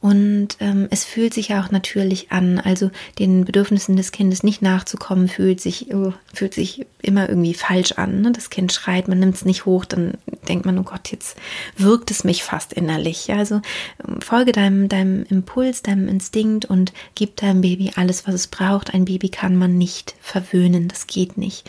Und 0.00 0.58
ähm, 0.60 0.86
es 0.90 1.04
fühlt 1.04 1.34
sich 1.34 1.54
auch 1.54 1.72
natürlich 1.72 2.30
an. 2.30 2.60
Also 2.60 2.92
den 3.18 3.44
Bedürfnissen 3.44 3.96
des 3.96 4.12
Kindes 4.12 4.44
nicht 4.44 4.62
nachzukommen, 4.62 5.28
fühlt 5.28 5.60
sich, 5.60 5.92
oh, 5.92 6.12
fühlt 6.32 6.54
sich 6.54 6.86
immer 7.02 7.28
irgendwie 7.28 7.54
falsch 7.54 7.92
an. 7.92 8.20
Ne? 8.20 8.30
Das 8.30 8.48
Kind 8.48 8.72
schreit, 8.72 9.08
man 9.08 9.18
nimmt 9.18 9.34
es 9.34 9.44
nicht 9.44 9.64
hoch, 9.66 9.84
dann 9.84 10.12
denkt 10.46 10.66
man, 10.66 10.78
oh 10.78 10.84
Gott, 10.84 11.10
jetzt 11.10 11.36
wirkt 11.76 12.12
es 12.12 12.22
mich 12.22 12.44
fast 12.44 12.72
innerlich. 12.72 13.26
Ja? 13.26 13.38
Also 13.38 13.60
ähm, 14.06 14.20
folge 14.20 14.52
deinem, 14.52 14.88
deinem 14.88 15.24
Impuls, 15.24 15.82
deinem 15.82 16.06
Instinkt 16.06 16.64
und 16.64 16.92
gib 17.16 17.36
deinem 17.36 17.62
Baby 17.62 17.92
alles, 17.96 18.24
was 18.28 18.34
es 18.34 18.46
braucht. 18.46 18.94
Ein 18.94 19.04
Baby 19.04 19.30
kann 19.30 19.56
man 19.56 19.78
nicht 19.78 20.14
verwöhnen, 20.20 20.86
das 20.86 21.08
geht 21.08 21.36
nicht. 21.38 21.68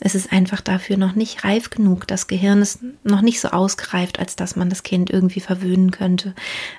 Es 0.00 0.14
ist 0.14 0.32
einfach 0.32 0.60
dafür 0.60 0.98
noch 0.98 1.14
nicht 1.14 1.44
reif 1.44 1.70
genug. 1.70 2.06
Das 2.06 2.26
Gehirn 2.26 2.60
ist 2.60 2.80
noch 3.04 3.22
nicht 3.22 3.40
so 3.40 3.48
ausgereift, 3.48 4.18
als 4.18 4.36
dass 4.36 4.54
man 4.54 4.68
das 4.68 4.82
Kind 4.82 5.08
irgendwie 5.08 5.40
verwöhnen 5.40 5.90
könnte. 5.90 6.34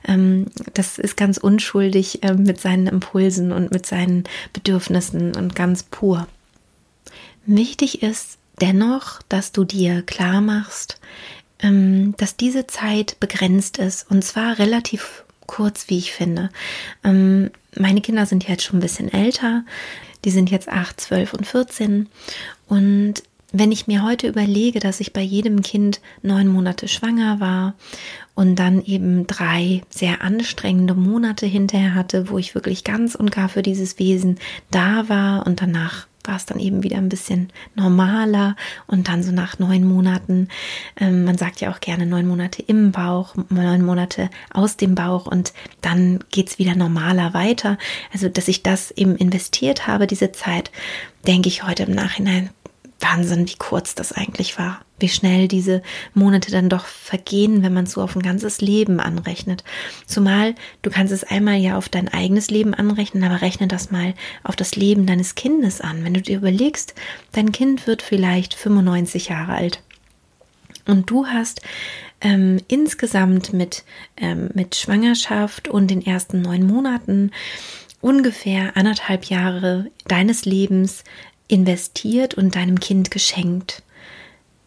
Ähm, 0.08 0.46
das 0.76 0.91
ist 0.98 1.18
ganz 1.18 1.38
unschuldig 1.38 2.24
äh, 2.24 2.34
mit 2.34 2.60
seinen 2.60 2.88
Impulsen 2.88 3.52
und 3.52 3.72
mit 3.72 3.86
seinen 3.86 4.24
Bedürfnissen 4.54 5.36
und 5.36 5.56
ganz 5.56 5.84
pur. 5.84 6.28
Wichtig 7.46 8.04
ist 8.04 8.38
dennoch, 8.60 9.22
dass 9.30 9.52
du 9.52 9.64
dir 9.64 10.04
klar 10.04 10.42
machst, 10.42 11.00
ähm, 11.60 12.16
dass 12.18 12.38
diese 12.38 12.68
Zeit 12.68 13.20
begrenzt 13.20 13.78
ist 13.78 14.10
und 14.10 14.24
zwar 14.24 14.60
relativ 14.60 15.24
kurz, 15.48 15.90
wie 15.90 15.98
ich 15.98 16.14
finde. 16.14 16.50
Ähm, 17.04 17.52
meine 17.76 18.02
Kinder 18.02 18.26
sind 18.26 18.48
jetzt 18.48 18.64
schon 18.64 18.78
ein 18.80 18.82
bisschen 18.82 19.12
älter. 19.12 19.64
Die 20.24 20.32
sind 20.32 20.52
jetzt 20.52 20.70
8, 20.70 21.00
12 21.00 21.34
und 21.34 21.48
14. 21.48 22.08
Und 22.68 23.24
wenn 23.52 23.72
ich 23.72 23.88
mir 23.88 24.04
heute 24.04 24.28
überlege, 24.28 24.80
dass 24.80 25.00
ich 25.00 25.14
bei 25.14 25.22
jedem 25.22 25.62
Kind 25.62 26.02
neun 26.22 26.48
Monate 26.48 26.88
schwanger 26.88 27.40
war 27.40 27.76
und 28.34 28.56
dann 28.56 28.84
eben 28.84 29.28
drei 29.28 29.82
sehr 29.90 30.22
anstrengende 30.22 30.96
Monate 30.96 31.46
hinterher 31.46 31.94
hatte, 31.94 32.30
wo 32.30 32.38
ich 32.38 32.56
wirklich 32.56 32.84
ganz 32.84 33.16
und 33.16 33.32
gar 33.32 33.50
für 33.50 33.62
dieses 33.62 34.00
Wesen 34.00 34.40
da 34.70 35.10
war 35.10 35.46
und 35.46 35.62
danach 35.62 36.08
war 36.24 36.36
es 36.36 36.46
dann 36.46 36.60
eben 36.60 36.84
wieder 36.84 36.98
ein 36.98 37.10
bisschen 37.10 37.52
normaler 37.76 38.56
und 38.88 39.08
dann 39.08 39.24
so 39.24 39.32
nach 39.32 39.60
neun 39.60 39.84
Monaten, 39.84 40.50
ähm, 41.00 41.26
man 41.26 41.38
sagt 41.38 41.62
ja 41.62 41.72
auch 41.72 41.80
gerne 41.80 42.06
neun 42.06 42.28
Monate 42.28 42.62
im 42.62 42.92
Bauch, 42.92 43.36
neun 43.50 43.84
Monate 43.84 44.30
aus 44.54 44.78
dem 44.78 44.96
Bauch 44.96 45.26
und 45.26 45.54
dann 45.82 46.20
geht 46.30 46.50
es 46.50 46.60
wieder 46.60 46.76
normaler 46.76 47.34
weiter. 47.34 47.78
Also, 48.14 48.30
dass 48.30 48.48
ich 48.48 48.64
das 48.64 48.92
eben 48.92 49.16
investiert 49.16 49.88
habe, 49.88 50.06
diese 50.08 50.32
Zeit, 50.32 50.72
denke 51.26 51.50
ich 51.50 51.64
heute 51.64 51.84
im 51.84 51.92
Nachhinein, 51.92 52.52
Wahnsinn, 53.02 53.48
wie 53.48 53.58
kurz 53.58 53.96
das 53.96 54.12
eigentlich 54.12 54.58
war. 54.58 54.82
Wie 55.00 55.10
schnell 55.10 55.48
diese 55.48 55.82
Monate 56.14 56.52
dann 56.52 56.70
doch 56.70 56.86
vergehen, 56.86 57.64
wenn 57.64 57.74
man 57.74 57.86
es 57.86 57.94
so 57.94 58.02
auf 58.02 58.16
ein 58.16 58.22
ganzes 58.22 58.62
Leben 58.62 59.00
anrechnet. 59.00 59.64
Zumal 60.06 60.56
du 60.82 60.90
kannst 60.90 61.12
es 61.12 61.24
einmal 61.24 61.58
ja 61.58 61.78
auf 61.78 61.90
dein 61.90 62.08
eigenes 62.08 62.50
Leben 62.50 62.74
anrechnen, 62.74 63.24
aber 63.24 63.42
rechne 63.42 63.68
das 63.68 63.92
mal 63.92 64.14
auf 64.44 64.56
das 64.56 64.76
Leben 64.76 65.06
deines 65.06 65.36
Kindes 65.36 65.82
an. 65.82 66.04
Wenn 66.04 66.14
du 66.14 66.22
dir 66.22 66.38
überlegst, 66.38 66.94
dein 67.32 67.52
Kind 67.52 67.88
wird 67.88 68.02
vielleicht 68.02 68.54
95 68.54 69.30
Jahre 69.30 69.54
alt. 69.54 69.82
Und 70.86 71.10
du 71.10 71.28
hast 71.28 71.62
ähm, 72.22 72.60
insgesamt 72.68 73.54
mit, 73.54 73.84
ähm, 74.18 74.50
mit 74.54 74.76
Schwangerschaft 74.76 75.68
und 75.68 75.90
den 75.90 76.06
ersten 76.06 76.42
neun 76.42 76.66
Monaten 76.66 77.32
ungefähr 78.02 78.76
anderthalb 78.76 79.26
Jahre 79.26 79.92
deines 80.08 80.46
Lebens 80.46 81.04
investiert 81.52 82.34
und 82.36 82.56
deinem 82.56 82.80
Kind 82.80 83.12
geschenkt, 83.12 83.84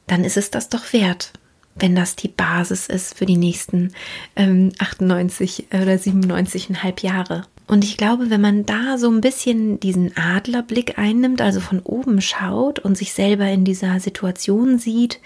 dann 0.07 0.25
ist 0.25 0.37
es 0.37 0.50
das 0.50 0.69
doch 0.69 0.93
wert, 0.93 1.33
wenn 1.75 1.97
das 1.97 2.14
die 2.14 2.29
Basis 2.29 2.87
ist 2.87 3.17
für 3.17 3.26
die 3.26 3.37
nächsten 3.37 3.93
ähm, 4.37 4.73
98 4.79 5.67
oder 5.73 5.95
97,5 5.95 7.03
Jahre. 7.03 7.47
Und 7.67 7.83
ich 7.83 7.97
glaube, 7.97 8.29
wenn 8.29 8.43
man 8.43 8.67
da 8.67 8.99
so 8.99 9.11
ein 9.11 9.23
bisschen 9.23 9.81
diesen 9.81 10.14
Adlerblick 10.17 10.99
einnimmt, 10.99 11.41
also 11.41 11.61
von 11.61 11.81
oben 11.81 12.21
schaut 12.21 12.79
und 12.79 12.97
sich 12.97 13.14
selber 13.14 13.47
in 13.47 13.64
dieser 13.64 13.99
Situation 14.00 14.79
sieht, 14.79 15.21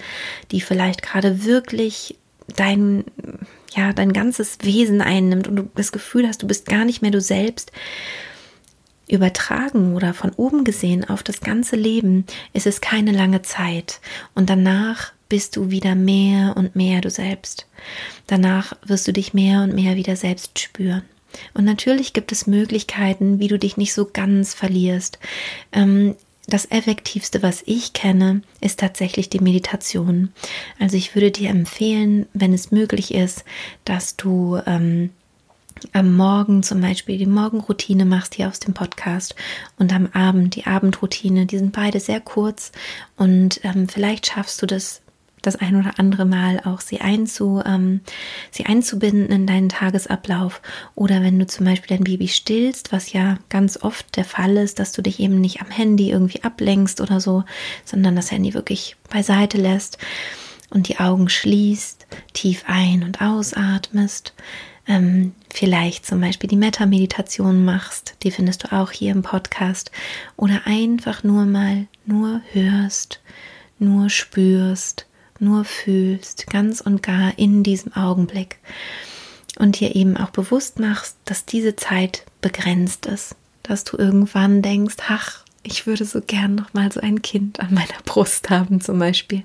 die 0.52 0.60
vielleicht 0.60 1.02
gerade 1.02 1.44
wirklich 1.44 2.16
dein, 2.54 3.04
ja, 3.74 3.92
dein 3.92 4.12
ganzes 4.12 4.58
Wesen 4.62 5.00
einnimmt 5.00 5.48
und 5.48 5.56
du 5.56 5.68
das 5.74 5.90
Gefühl 5.90 6.28
hast, 6.28 6.42
du 6.42 6.46
bist 6.46 6.66
gar 6.66 6.84
nicht 6.84 7.02
mehr 7.02 7.10
du 7.10 7.20
selbst, 7.20 7.72
Übertragen 9.08 9.94
oder 9.94 10.14
von 10.14 10.30
oben 10.30 10.64
gesehen 10.64 11.08
auf 11.08 11.22
das 11.22 11.40
ganze 11.40 11.76
Leben 11.76 12.26
ist 12.52 12.66
es 12.66 12.80
keine 12.80 13.12
lange 13.12 13.42
Zeit 13.42 14.00
und 14.34 14.50
danach 14.50 15.12
bist 15.28 15.56
du 15.56 15.70
wieder 15.70 15.94
mehr 15.94 16.56
und 16.56 16.74
mehr 16.74 17.00
du 17.00 17.10
selbst. 17.10 17.66
Danach 18.26 18.72
wirst 18.84 19.06
du 19.06 19.12
dich 19.12 19.34
mehr 19.34 19.62
und 19.62 19.74
mehr 19.74 19.96
wieder 19.96 20.16
selbst 20.16 20.58
spüren. 20.58 21.02
Und 21.52 21.64
natürlich 21.64 22.14
gibt 22.14 22.32
es 22.32 22.46
Möglichkeiten, 22.46 23.38
wie 23.38 23.48
du 23.48 23.58
dich 23.58 23.76
nicht 23.76 23.92
so 23.92 24.08
ganz 24.10 24.54
verlierst. 24.54 25.18
Ähm, 25.72 26.16
das 26.46 26.70
Effektivste, 26.70 27.42
was 27.42 27.62
ich 27.66 27.92
kenne, 27.92 28.40
ist 28.62 28.80
tatsächlich 28.80 29.28
die 29.28 29.40
Meditation. 29.40 30.32
Also 30.78 30.96
ich 30.96 31.14
würde 31.14 31.30
dir 31.30 31.50
empfehlen, 31.50 32.26
wenn 32.32 32.54
es 32.54 32.70
möglich 32.70 33.12
ist, 33.12 33.44
dass 33.84 34.16
du 34.16 34.58
ähm, 34.66 35.10
am 35.92 36.16
Morgen 36.16 36.62
zum 36.62 36.80
Beispiel 36.80 37.18
die 37.18 37.26
Morgenroutine 37.26 38.04
machst 38.04 38.34
hier 38.34 38.48
aus 38.48 38.60
dem 38.60 38.74
Podcast 38.74 39.34
und 39.78 39.92
am 39.92 40.06
Abend 40.12 40.56
die 40.56 40.66
Abendroutine, 40.66 41.46
die 41.46 41.58
sind 41.58 41.72
beide 41.72 42.00
sehr 42.00 42.20
kurz 42.20 42.72
und 43.16 43.60
ähm, 43.64 43.88
vielleicht 43.88 44.26
schaffst 44.26 44.60
du 44.62 44.66
das 44.66 45.02
das 45.42 45.56
ein 45.56 45.76
oder 45.76 45.98
andere 45.98 46.24
Mal 46.24 46.60
auch 46.64 46.80
sie, 46.80 47.00
einzu, 47.00 47.62
ähm, 47.64 48.00
sie 48.50 48.66
einzubinden 48.66 49.28
in 49.28 49.46
deinen 49.46 49.68
Tagesablauf. 49.68 50.60
Oder 50.94 51.22
wenn 51.22 51.38
du 51.38 51.46
zum 51.46 51.64
Beispiel 51.64 51.96
dein 51.96 52.04
Baby 52.04 52.28
stillst, 52.28 52.92
was 52.92 53.12
ja 53.12 53.38
ganz 53.48 53.82
oft 53.82 54.16
der 54.16 54.24
Fall 54.24 54.56
ist, 54.56 54.78
dass 54.78 54.92
du 54.92 55.02
dich 55.02 55.20
eben 55.20 55.40
nicht 55.40 55.60
am 55.60 55.70
Handy 55.70 56.10
irgendwie 56.10 56.42
ablenkst 56.42 57.00
oder 57.00 57.20
so, 57.20 57.44
sondern 57.84 58.16
das 58.16 58.30
Handy 58.30 58.54
wirklich 58.54 58.96
beiseite 59.10 59.58
lässt 59.58 59.98
und 60.70 60.88
die 60.88 60.98
Augen 60.98 61.28
schließt, 61.28 62.06
tief 62.32 62.64
ein- 62.66 63.04
und 63.04 63.20
ausatmest. 63.20 64.34
Ähm, 64.88 65.34
vielleicht 65.52 66.06
zum 66.06 66.20
Beispiel 66.20 66.48
die 66.48 66.56
Metta-Meditation 66.56 67.64
machst, 67.64 68.14
die 68.22 68.30
findest 68.30 68.64
du 68.64 68.72
auch 68.72 68.90
hier 68.90 69.12
im 69.12 69.22
Podcast. 69.22 69.92
Oder 70.36 70.62
einfach 70.64 71.22
nur 71.22 71.44
mal 71.44 71.86
nur 72.06 72.40
hörst, 72.52 73.20
nur 73.78 74.08
spürst, 74.08 75.06
nur 75.38 75.64
fühlst, 75.64 76.46
ganz 76.48 76.80
und 76.80 77.02
gar 77.02 77.38
in 77.38 77.62
diesem 77.62 77.92
Augenblick. 77.92 78.58
Und 79.58 79.78
dir 79.78 79.94
eben 79.94 80.16
auch 80.16 80.30
bewusst 80.30 80.78
machst, 80.78 81.16
dass 81.26 81.44
diese 81.44 81.76
Zeit 81.76 82.24
begrenzt 82.40 83.06
ist. 83.06 83.36
Dass 83.62 83.84
du 83.84 83.98
irgendwann 83.98 84.62
denkst, 84.62 84.96
ach, 85.08 85.44
ich 85.62 85.86
würde 85.86 86.06
so 86.06 86.20
gern 86.20 86.54
noch 86.54 86.72
mal 86.72 86.90
so 86.90 87.00
ein 87.00 87.20
Kind 87.20 87.60
an 87.60 87.74
meiner 87.74 88.00
Brust 88.04 88.48
haben 88.48 88.80
zum 88.80 88.98
Beispiel. 88.98 89.42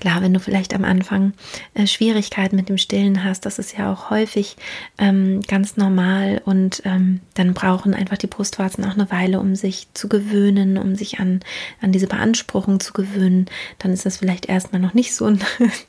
Klar, 0.00 0.22
wenn 0.22 0.32
du 0.32 0.40
vielleicht 0.40 0.74
am 0.74 0.84
Anfang 0.84 1.34
äh, 1.74 1.86
Schwierigkeiten 1.86 2.56
mit 2.56 2.70
dem 2.70 2.78
Stillen 2.78 3.22
hast, 3.22 3.44
das 3.44 3.58
ist 3.58 3.76
ja 3.76 3.92
auch 3.92 4.08
häufig 4.08 4.56
ähm, 4.96 5.42
ganz 5.46 5.76
normal 5.76 6.40
und 6.46 6.80
ähm, 6.86 7.20
dann 7.34 7.52
brauchen 7.52 7.92
einfach 7.92 8.16
die 8.16 8.26
Brustwarzen 8.26 8.82
auch 8.86 8.94
eine 8.94 9.10
Weile, 9.10 9.40
um 9.40 9.54
sich 9.54 9.88
zu 9.92 10.08
gewöhnen, 10.08 10.78
um 10.78 10.96
sich 10.96 11.20
an, 11.20 11.40
an 11.82 11.92
diese 11.92 12.06
Beanspruchung 12.06 12.80
zu 12.80 12.94
gewöhnen. 12.94 13.44
Dann 13.78 13.92
ist 13.92 14.06
das 14.06 14.16
vielleicht 14.16 14.46
erstmal 14.46 14.80
noch 14.80 14.94
nicht 14.94 15.14
so 15.14 15.26
ein, 15.26 15.38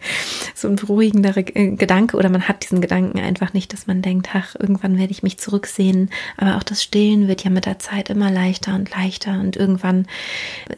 so 0.55 0.67
ein 0.67 0.75
beruhigender 0.75 1.35
äh, 1.37 1.71
Gedanke 1.71 2.17
oder 2.17 2.27
man 2.27 2.49
hat 2.49 2.63
diesen 2.63 2.81
Gedanken 2.81 3.17
einfach 3.17 3.53
nicht, 3.53 3.71
dass 3.71 3.87
man 3.87 4.01
denkt, 4.01 4.27
ach, 4.33 4.55
irgendwann 4.59 4.97
werde 4.97 5.11
ich 5.11 5.23
mich 5.23 5.39
zurücksehen. 5.39 6.09
Aber 6.35 6.57
auch 6.57 6.63
das 6.63 6.83
Stillen 6.83 7.29
wird 7.29 7.45
ja 7.45 7.49
mit 7.49 7.65
der 7.65 7.79
Zeit 7.79 8.09
immer 8.09 8.29
leichter 8.29 8.75
und 8.75 8.91
leichter 8.91 9.39
und 9.39 9.55
irgendwann 9.55 10.05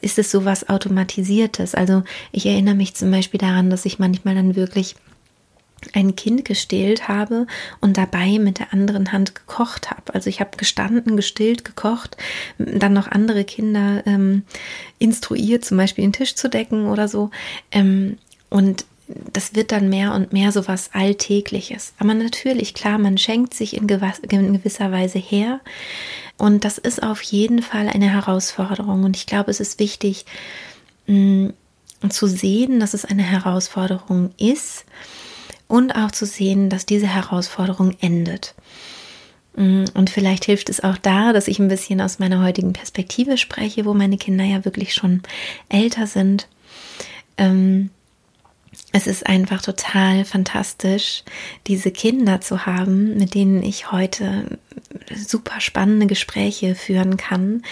ist 0.01 0.19
es 0.19 0.29
so 0.29 0.45
was 0.45 0.69
Automatisiertes. 0.69 1.73
Also 1.73 2.03
ich 2.31 2.45
erinnere 2.45 2.75
mich 2.75 2.93
zum 2.93 3.09
Beispiel 3.09 3.22
daran, 3.31 3.69
dass 3.69 3.85
ich 3.85 3.99
manchmal 3.99 4.35
dann 4.35 4.55
wirklich 4.55 4.95
ein 5.93 6.15
Kind 6.15 6.45
gestillt 6.45 7.07
habe 7.07 7.45
und 7.81 7.97
dabei 7.97 8.39
mit 8.39 8.59
der 8.59 8.73
anderen 8.73 9.11
Hand 9.11 9.35
gekocht 9.35 9.91
habe. 9.91 10.13
Also 10.13 10.29
ich 10.29 10.39
habe 10.39 10.57
gestanden, 10.57 11.17
gestillt, 11.17 11.65
gekocht, 11.65 12.15
dann 12.57 12.93
noch 12.93 13.07
andere 13.07 13.43
Kinder 13.43 14.03
ähm, 14.05 14.43
instruiert, 14.99 15.65
zum 15.65 15.77
Beispiel 15.77 16.05
den 16.05 16.13
Tisch 16.13 16.35
zu 16.35 16.49
decken 16.49 16.87
oder 16.87 17.07
so. 17.07 17.31
Ähm, 17.71 18.17
und 18.49 18.85
das 19.07 19.55
wird 19.55 19.71
dann 19.71 19.89
mehr 19.89 20.13
und 20.13 20.31
mehr 20.31 20.51
so 20.51 20.67
was 20.67 20.93
Alltägliches. 20.93 21.93
Aber 21.99 22.13
natürlich, 22.13 22.73
klar, 22.73 22.97
man 22.97 23.17
schenkt 23.17 23.53
sich 23.53 23.75
in, 23.75 23.87
in 23.89 24.53
gewisser 24.53 24.91
Weise 24.91 25.19
her. 25.19 25.59
Und 26.37 26.63
das 26.63 26.77
ist 26.77 27.03
auf 27.03 27.21
jeden 27.21 27.61
Fall 27.61 27.89
eine 27.89 28.09
Herausforderung. 28.09 29.03
Und 29.03 29.17
ich 29.17 29.25
glaube, 29.25 29.51
es 29.51 29.59
ist 29.59 29.79
wichtig, 29.79 30.25
mh, 31.07 31.53
zu 32.11 32.27
sehen, 32.27 32.79
dass 32.79 32.93
es 32.93 33.05
eine 33.05 33.23
Herausforderung 33.23 34.31
ist 34.37 34.85
und 35.67 35.95
auch 35.95 36.11
zu 36.11 36.25
sehen, 36.25 36.69
dass 36.69 36.85
diese 36.85 37.07
Herausforderung 37.07 37.95
endet. 38.01 38.55
Mm, 39.55 39.85
und 39.93 40.09
vielleicht 40.09 40.45
hilft 40.45 40.69
es 40.69 40.83
auch 40.83 40.97
da, 40.97 41.33
dass 41.33 41.47
ich 41.47 41.59
ein 41.59 41.67
bisschen 41.67 42.01
aus 42.01 42.19
meiner 42.19 42.43
heutigen 42.43 42.73
Perspektive 42.73 43.37
spreche, 43.37 43.85
wo 43.85 43.93
meine 43.93 44.17
Kinder 44.17 44.43
ja 44.43 44.65
wirklich 44.65 44.93
schon 44.93 45.21
älter 45.69 46.07
sind. 46.07 46.47
Ähm, 47.37 47.89
es 48.91 49.07
ist 49.07 49.25
einfach 49.25 49.61
total 49.61 50.25
fantastisch, 50.25 51.23
diese 51.67 51.91
Kinder 51.91 52.41
zu 52.41 52.65
haben, 52.65 53.17
mit 53.17 53.33
denen 53.33 53.63
ich 53.63 53.91
heute 53.91 54.59
super 55.15 55.59
spannende 55.59 56.07
Gespräche 56.07 56.75
führen 56.75 57.17
kann, 57.17 57.63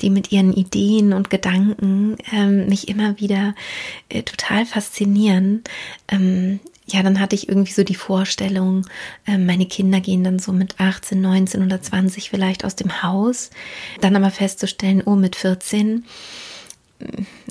die 0.00 0.10
mit 0.10 0.32
ihren 0.32 0.52
Ideen 0.52 1.12
und 1.12 1.30
Gedanken 1.30 2.16
ähm, 2.32 2.66
mich 2.68 2.88
immer 2.88 3.18
wieder 3.18 3.54
äh, 4.08 4.22
total 4.22 4.66
faszinieren. 4.66 5.62
Ähm, 6.08 6.60
ja, 6.86 7.02
dann 7.02 7.20
hatte 7.20 7.36
ich 7.36 7.48
irgendwie 7.48 7.72
so 7.72 7.84
die 7.84 7.94
Vorstellung, 7.94 8.86
äh, 9.26 9.38
meine 9.38 9.66
Kinder 9.66 10.00
gehen 10.00 10.24
dann 10.24 10.38
so 10.38 10.52
mit 10.52 10.80
18, 10.80 11.20
19 11.20 11.62
oder 11.64 11.80
20 11.80 12.30
vielleicht 12.30 12.64
aus 12.64 12.76
dem 12.76 13.02
Haus, 13.02 13.50
dann 14.00 14.16
aber 14.16 14.30
festzustellen, 14.30 15.02
oh, 15.04 15.14
mit 15.14 15.36
14 15.36 16.04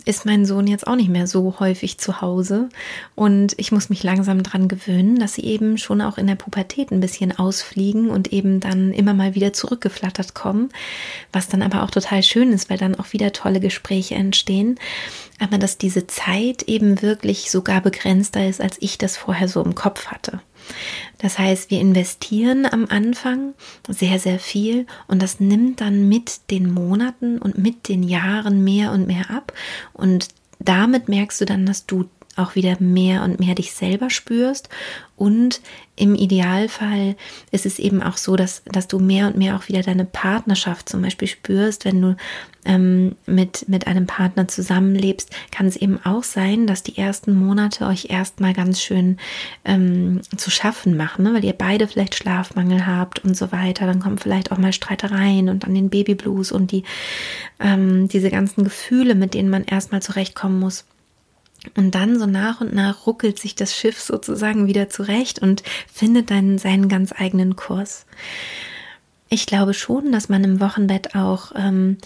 ist 0.06 0.26
mein 0.26 0.46
Sohn 0.46 0.68
jetzt 0.68 0.88
auch 0.88 0.96
nicht 0.96 1.10
mehr 1.10 1.28
so 1.28 1.60
häufig 1.60 1.98
zu 1.98 2.22
Hause. 2.22 2.70
Und 3.16 3.54
ich 3.58 3.72
muss 3.72 3.90
mich 3.90 4.04
langsam 4.04 4.44
daran 4.44 4.68
gewöhnen, 4.68 5.20
dass 5.20 5.36
sie 5.36 5.44
eben 5.44 5.78
schon 5.78 6.02
auch 6.02 6.18
in 6.18 6.28
der 6.28 6.36
Pubertät 6.36 6.92
ein 6.92 7.00
bisschen 7.00 7.38
ausfliegen 7.38 8.10
und 8.10 8.34
eben 8.34 8.60
dann 8.60 8.92
immer 8.92 9.14
mal 9.14 9.36
wieder 9.36 9.54
zurückgeflattert 9.54 10.34
kommen, 10.34 10.70
was 11.32 11.48
dann 11.48 11.62
aber 11.62 11.84
auch 11.84 11.92
total 11.92 12.24
schön 12.24 12.52
ist, 12.52 12.70
weil 12.70 12.78
dann 12.78 12.96
auch 12.96 13.14
wieder 13.14 13.34
tolle 13.34 13.60
Gespräche 13.60 14.16
entstehen, 14.16 14.80
aber 15.40 15.58
dass 15.58 15.78
diese 15.78 16.08
Zeit 16.08 16.64
eben 16.64 17.02
wirklich 17.02 17.52
sogar 17.52 17.82
begrenzter 17.82 18.48
ist, 18.48 18.62
als 18.62 18.78
ich 18.80 18.98
das 18.98 19.18
vorher 19.18 19.48
so 19.48 19.64
im 19.64 19.76
Kopf 19.76 20.08
hatte. 20.08 20.42
Das 21.18 21.38
heißt, 21.38 21.72
wir 21.72 21.80
investieren 21.80 22.66
am 22.66 22.86
Anfang 22.90 23.54
sehr, 23.88 24.20
sehr 24.20 24.40
viel 24.40 24.86
und 25.08 25.22
das 25.22 25.40
nimmt 25.40 25.82
dann 25.82 26.08
mit 26.08 26.52
den 26.52 26.72
Monaten 26.72 27.40
und 27.40 27.58
mit 27.58 27.88
den 27.90 28.04
Jahren 28.04 28.64
mehr 28.64 28.92
und 28.92 29.08
mehr 29.08 29.30
ab. 29.30 29.54
Und 29.94 30.30
damit 30.60 31.10
merkst 31.10 31.42
du 31.42 31.46
dann, 31.46 31.66
dass 31.66 31.86
du 31.86 32.06
auch 32.40 32.56
wieder 32.56 32.78
mehr 32.80 33.24
und 33.24 33.40
mehr 33.40 33.56
dich 33.56 33.74
selber 33.74 34.10
spürst. 34.10 34.70
Und 35.16 35.62
im 35.98 36.16
Idealfall 36.16 37.18
ist 37.52 37.66
es 37.66 37.78
eben 37.78 38.02
auch 38.02 38.16
so, 38.16 38.38
dass, 38.38 38.64
dass 38.64 38.88
du 38.88 39.00
mehr 39.00 39.28
und 39.28 39.36
mehr 39.36 39.58
auch 39.58 39.68
wieder 39.68 39.82
deine 39.82 40.06
Partnerschaft 40.06 40.88
zum 40.88 41.02
Beispiel 41.02 41.28
spürst. 41.28 41.84
Wenn 41.84 42.02
du 42.02 42.16
ähm, 42.64 43.18
mit, 43.26 43.68
mit 43.68 43.86
einem 43.86 44.08
Partner 44.08 44.48
zusammenlebst, 44.48 45.30
kann 45.52 45.68
es 45.68 45.76
eben 45.76 46.00
auch 46.06 46.24
sein, 46.24 46.68
dass 46.68 46.84
die 46.84 46.98
ersten 46.98 47.34
Monate 47.34 47.86
euch 47.86 48.10
erstmal 48.10 48.54
ganz 48.54 48.82
schön 48.82 49.18
ähm, 49.66 50.22
zu 50.38 50.50
schaffen 50.50 50.96
machen, 50.96 51.24
ne? 51.24 51.34
weil 51.34 51.44
ihr 51.44 51.52
beide 51.52 51.90
vielleicht 51.90 52.16
Schlafmangel 52.16 52.88
habt 52.88 53.20
und 53.26 53.36
so 53.36 53.52
weiter. 53.52 53.86
Dann 53.86 54.00
kommen 54.00 54.20
vielleicht 54.20 54.54
auch 54.54 54.58
mal 54.58 54.72
Streitereien 54.72 55.50
und 55.50 55.64
dann 55.64 55.76
den 55.76 55.90
Babyblues 55.90 56.54
und 56.54 56.72
die, 56.72 56.84
ähm, 57.60 58.08
diese 58.08 58.30
ganzen 58.30 58.64
Gefühle, 58.64 59.16
mit 59.16 59.34
denen 59.34 59.50
man 59.50 59.66
erstmal 59.66 60.02
zurechtkommen 60.02 60.60
muss. 60.62 60.86
Und 61.76 61.96
dann 61.96 62.20
so 62.20 62.26
nach 62.26 62.62
und 62.62 62.74
nach 62.74 63.06
ruckelt 63.06 63.40
sich 63.40 63.56
das 63.56 63.76
Schiff 63.76 64.00
sozusagen 64.00 64.68
wieder 64.68 64.90
zurecht 64.90 65.40
und 65.40 65.64
findet 65.92 66.32
dann 66.32 66.58
seinen 66.58 66.88
ganz 66.88 67.14
eigenen 67.18 67.56
Kurs. 67.56 68.06
Ich 69.30 69.46
glaube 69.46 69.74
schon, 69.74 70.12
dass 70.12 70.30
man 70.30 70.44
im 70.44 70.60
Wochenbett 70.60 71.16
auch 71.16 71.52
ähm, 71.56 71.98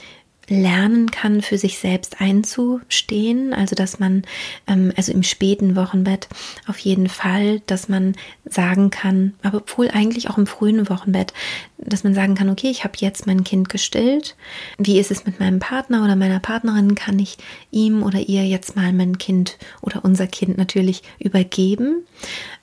lernen 0.49 1.09
kann, 1.11 1.41
für 1.41 1.57
sich 1.57 1.77
selbst 1.77 2.19
einzustehen. 2.19 3.53
Also, 3.53 3.75
dass 3.75 3.99
man, 3.99 4.23
ähm, 4.67 4.91
also 4.95 5.11
im 5.11 5.23
späten 5.23 5.75
Wochenbett 5.75 6.27
auf 6.67 6.77
jeden 6.79 7.09
Fall, 7.09 7.61
dass 7.61 7.89
man 7.89 8.15
sagen 8.45 8.89
kann, 8.89 9.33
aber 9.41 9.57
obwohl 9.57 9.89
eigentlich 9.89 10.29
auch 10.29 10.37
im 10.37 10.47
frühen 10.47 10.89
Wochenbett, 10.89 11.33
dass 11.77 12.03
man 12.03 12.13
sagen 12.13 12.35
kann, 12.35 12.49
okay, 12.49 12.69
ich 12.69 12.83
habe 12.83 12.93
jetzt 12.97 13.25
mein 13.27 13.43
Kind 13.43 13.69
gestillt. 13.69 14.35
Wie 14.77 14.99
ist 14.99 15.11
es 15.11 15.25
mit 15.25 15.39
meinem 15.39 15.59
Partner 15.59 16.03
oder 16.03 16.15
meiner 16.15 16.39
Partnerin? 16.39 16.95
Kann 16.95 17.19
ich 17.19 17.37
ihm 17.71 18.03
oder 18.03 18.19
ihr 18.19 18.45
jetzt 18.45 18.75
mal 18.75 18.93
mein 18.93 19.17
Kind 19.17 19.57
oder 19.81 20.03
unser 20.03 20.27
Kind 20.27 20.57
natürlich 20.57 21.03
übergeben? 21.19 22.05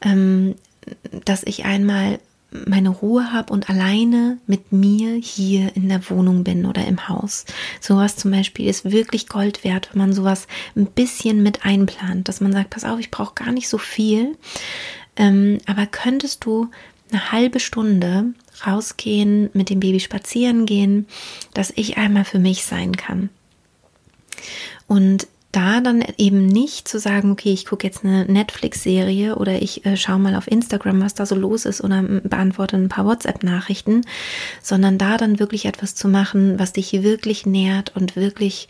Ähm, 0.03 0.55
dass 1.25 1.43
ich 1.43 1.65
einmal 1.65 2.19
meine 2.67 2.89
Ruhe 2.89 3.33
habe 3.33 3.53
und 3.53 3.71
alleine 3.71 4.39
mit 4.47 4.73
mir 4.73 5.15
hier 5.15 5.75
in 5.77 5.89
der 5.89 6.09
Wohnung 6.11 6.45
bin 6.45 6.67
oder 6.67 6.85
im 6.87 7.09
Haus. 7.09 7.45
Sowas 7.81 8.17
zum 8.17 8.31
Beispiel 8.31 8.69
ist 8.69 8.91
wirklich 8.91 9.29
Gold 9.29 9.65
wert, 9.65 9.91
wenn 9.93 10.01
man 10.01 10.13
sowas 10.13 10.47
ein 10.77 10.87
bisschen 10.87 11.43
mit 11.43 11.65
einplant, 11.65 12.29
dass 12.29 12.41
man 12.41 12.53
sagt, 12.53 12.71
pass 12.71 12.85
auf, 12.85 12.99
ich 12.99 13.11
brauche 13.11 13.35
gar 13.35 13.53
nicht 13.53 13.69
so 13.69 13.79
viel, 13.79 14.37
ähm, 15.17 15.59
aber 15.67 15.87
könntest 15.87 16.45
du 16.45 16.69
eine 17.13 17.33
halbe 17.33 17.61
Stunde 17.61 18.35
rausgehen, 18.67 19.51
mit 19.53 19.71
dem 19.71 19.81
Baby 19.81 20.01
spazieren 20.01 20.67
gehen, 20.67 21.07
dass 21.55 21.73
ich 21.75 21.97
einmal 21.99 22.25
für 22.25 22.39
mich 22.39 22.65
sein 22.65 22.97
kann. 22.97 23.31
Und 24.87 25.27
da 25.53 25.81
dann 25.81 26.05
eben 26.17 26.47
nicht 26.47 26.87
zu 26.87 26.99
sagen, 26.99 27.33
okay, 27.33 27.53
ich 27.53 27.67
gucke 27.67 27.87
jetzt 27.87 28.05
eine 28.05 28.25
Netflix-Serie 28.25 29.37
oder 29.37 29.61
ich 29.61 29.85
äh, 29.85 29.97
schaue 29.97 30.19
mal 30.19 30.37
auf 30.37 30.51
Instagram, 30.51 31.03
was 31.03 31.15
da 31.15 31.27
so 31.27 31.35
los 31.35 31.65
ist 31.65 31.83
oder 31.83 32.03
beantworte 32.03 32.77
ein 32.77 32.89
paar 32.89 33.05
WhatsApp-Nachrichten, 33.05 34.03
sondern 34.63 34.99
da 34.99 35.17
dann 35.17 35.39
wirklich 35.39 35.67
etwas 35.67 35.95
zu 35.95 36.09
machen, 36.09 36.59
was 36.59 36.73
dich 36.73 36.93
wirklich 37.03 37.47
nährt 37.47 37.97
und 37.97 38.15
wirklich 38.15 38.69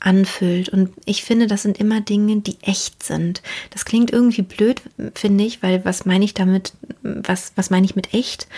anfüllt. 0.00 0.68
Und 0.68 0.90
ich 1.04 1.22
finde, 1.22 1.46
das 1.46 1.62
sind 1.62 1.78
immer 1.78 2.00
Dinge, 2.00 2.40
die 2.40 2.56
echt 2.62 3.02
sind. 3.02 3.42
Das 3.70 3.84
klingt 3.84 4.12
irgendwie 4.12 4.42
blöd, 4.42 4.82
finde 5.14 5.44
ich, 5.44 5.62
weil 5.62 5.84
was 5.84 6.04
meine 6.04 6.24
ich 6.24 6.34
damit, 6.34 6.72
was, 7.02 7.52
was 7.56 7.70
meine 7.70 7.86
ich 7.86 7.96
mit 7.96 8.14
echt? 8.14 8.48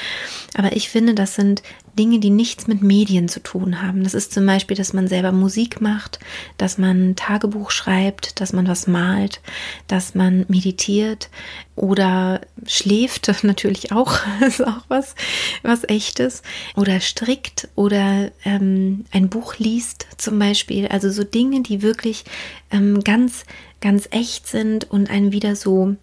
Aber 0.55 0.77
ich 0.77 0.89
finde, 0.89 1.15
das 1.15 1.35
sind 1.35 1.63
Dinge, 1.99 2.19
die 2.19 2.31
nichts 2.31 2.67
mit 2.67 2.83
Medien 2.83 3.29
zu 3.29 3.41
tun 3.41 3.83
haben. 3.83 4.05
Das 4.05 4.15
ist 4.15 4.33
zum 4.33 4.47
Beispiel, 4.47 4.77
dass 4.77 4.93
man 4.93 5.09
selber 5.09 5.33
Musik 5.33 5.81
macht, 5.81 6.19
dass 6.57 6.79
man 6.79 7.17
Tagebuch 7.17 7.71
schreibt, 7.71 8.41
dass 8.41 8.53
man 8.53 8.67
was 8.69 8.87
malt, 8.87 9.41
dass 9.87 10.15
man 10.15 10.45
meditiert 10.49 11.31
oder 11.77 12.41
schläft, 12.67 13.31
natürlich 13.43 13.93
auch, 13.93 14.19
ist 14.47 14.67
auch 14.67 14.85
was, 14.89 15.15
was 15.63 15.85
echtes, 15.85 16.43
oder 16.77 17.01
strickt 17.01 17.69
oder 17.75 18.31
ähm, 18.45 19.05
ein 19.11 19.29
Buch 19.29 19.57
liest 19.59 20.07
zum 20.17 20.39
Beispiel. 20.39 20.89
Also 20.89 21.11
so 21.11 21.25
Dinge, 21.25 21.63
die 21.63 21.83
wirklich 21.83 22.25
ähm, 22.71 23.03
ganz, 23.03 23.45
ganz 23.81 24.09
echt 24.11 24.47
sind 24.47 24.91
und 24.91 25.11
einen 25.11 25.33
wieder 25.33 25.57
so 25.57 25.97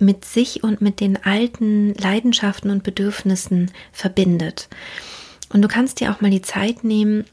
mit 0.00 0.24
sich 0.24 0.62
und 0.62 0.80
mit 0.80 1.00
den 1.00 1.22
alten 1.24 1.94
Leidenschaften 1.94 2.70
und 2.70 2.82
Bedürfnissen 2.82 3.70
verbindet. 3.92 4.68
Und 5.50 5.62
du 5.62 5.68
kannst 5.68 6.00
dir 6.00 6.12
auch 6.12 6.20
mal 6.20 6.30
die 6.30 6.42
Zeit 6.42 6.84
nehmen, 6.84 7.24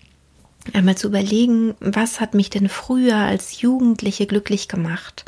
einmal 0.74 0.98
zu 0.98 1.08
überlegen, 1.08 1.76
was 1.80 2.20
hat 2.20 2.34
mich 2.34 2.50
denn 2.50 2.70
früher 2.70 3.18
als 3.18 3.62
Jugendliche 3.62 4.26
glücklich 4.26 4.68
gemacht? 4.68 5.26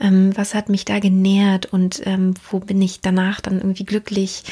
Ähm, 0.00 0.36
was 0.36 0.54
hat 0.54 0.68
mich 0.68 0.84
da 0.84 0.98
genährt 0.98 1.66
und 1.66 2.02
ähm, 2.06 2.34
wo 2.50 2.58
bin 2.58 2.80
ich 2.80 3.00
danach 3.00 3.40
dann 3.40 3.58
irgendwie 3.58 3.84
glücklich 3.84 4.44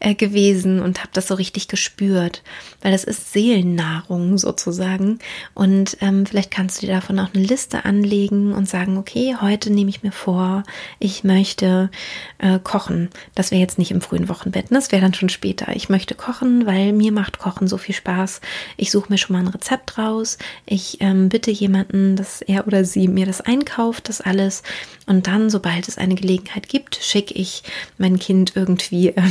äh, 0.00 0.14
gewesen 0.14 0.80
und 0.80 1.00
habe 1.00 1.10
das 1.12 1.28
so 1.28 1.34
richtig 1.34 1.68
gespürt? 1.68 2.42
Weil 2.82 2.92
das 2.92 3.04
ist 3.04 3.32
Seelennahrung 3.32 4.38
sozusagen. 4.38 5.18
Und 5.54 5.96
ähm, 6.00 6.26
vielleicht 6.26 6.50
kannst 6.50 6.82
du 6.82 6.86
dir 6.86 6.94
davon 6.94 7.18
auch 7.18 7.34
eine 7.34 7.44
Liste 7.44 7.84
anlegen 7.84 8.52
und 8.52 8.68
sagen, 8.68 8.96
okay, 8.96 9.36
heute 9.40 9.72
nehme 9.72 9.90
ich 9.90 10.02
mir 10.02 10.12
vor, 10.12 10.62
ich 10.98 11.24
möchte 11.24 11.90
äh, 12.38 12.58
kochen. 12.58 13.10
Das 13.34 13.50
wäre 13.50 13.60
jetzt 13.60 13.78
nicht 13.78 13.90
im 13.90 14.00
frühen 14.00 14.28
Wochenbett, 14.28 14.70
ne? 14.70 14.78
das 14.78 14.92
wäre 14.92 15.02
dann 15.02 15.14
schon 15.14 15.28
später. 15.28 15.74
Ich 15.74 15.88
möchte 15.88 16.14
kochen, 16.14 16.66
weil 16.66 16.92
mir 16.92 17.12
macht 17.12 17.38
Kochen 17.38 17.68
so 17.68 17.76
viel 17.78 17.94
Spaß. 17.94 18.40
Ich 18.76 18.90
suche 18.90 19.10
mir 19.10 19.18
schon 19.18 19.34
mal 19.34 19.40
ein 19.40 19.48
Rezept 19.48 19.98
raus. 19.98 20.38
Ich 20.66 20.98
ähm, 21.00 21.28
bitte 21.28 21.50
jemanden, 21.50 22.16
dass 22.16 22.40
er 22.42 22.66
oder 22.66 22.84
sie 22.84 23.08
mir 23.08 23.26
das 23.26 23.40
einkauft, 23.40 24.08
das 24.08 24.20
alles. 24.20 24.62
Und 25.06 25.26
dann, 25.26 25.50
sobald 25.50 25.88
es 25.88 25.98
eine 25.98 26.14
Gelegenheit 26.14 26.68
gibt, 26.68 26.96
schicke 26.96 27.34
ich 27.34 27.62
mein 27.98 28.18
Kind 28.18 28.52
irgendwie 28.54 29.08
äh, 29.08 29.22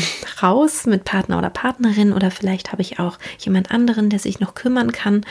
raus 0.42 0.86
mit 0.86 1.04
Partner 1.04 1.38
oder 1.38 1.50
Partnerin 1.50 2.14
oder 2.14 2.32
vielleicht 2.32 2.72
habe 2.72 2.82
ich 2.82 3.00
auch 3.00 3.18
jemand 3.40 3.72
anderen, 3.72 4.10
der 4.10 4.20
sich 4.20 4.40
noch 4.40 4.56
kümmern 4.56 4.92
kann 4.92 5.26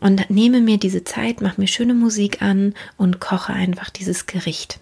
und 0.00 0.30
nehme 0.30 0.60
mir 0.60 0.78
diese 0.78 1.04
Zeit, 1.04 1.40
mache 1.40 1.60
mir 1.60 1.66
schöne 1.66 1.94
Musik 1.94 2.42
an 2.42 2.74
und 2.96 3.20
koche 3.20 3.52
einfach 3.52 3.90
dieses 3.90 4.26
Gericht. 4.26 4.80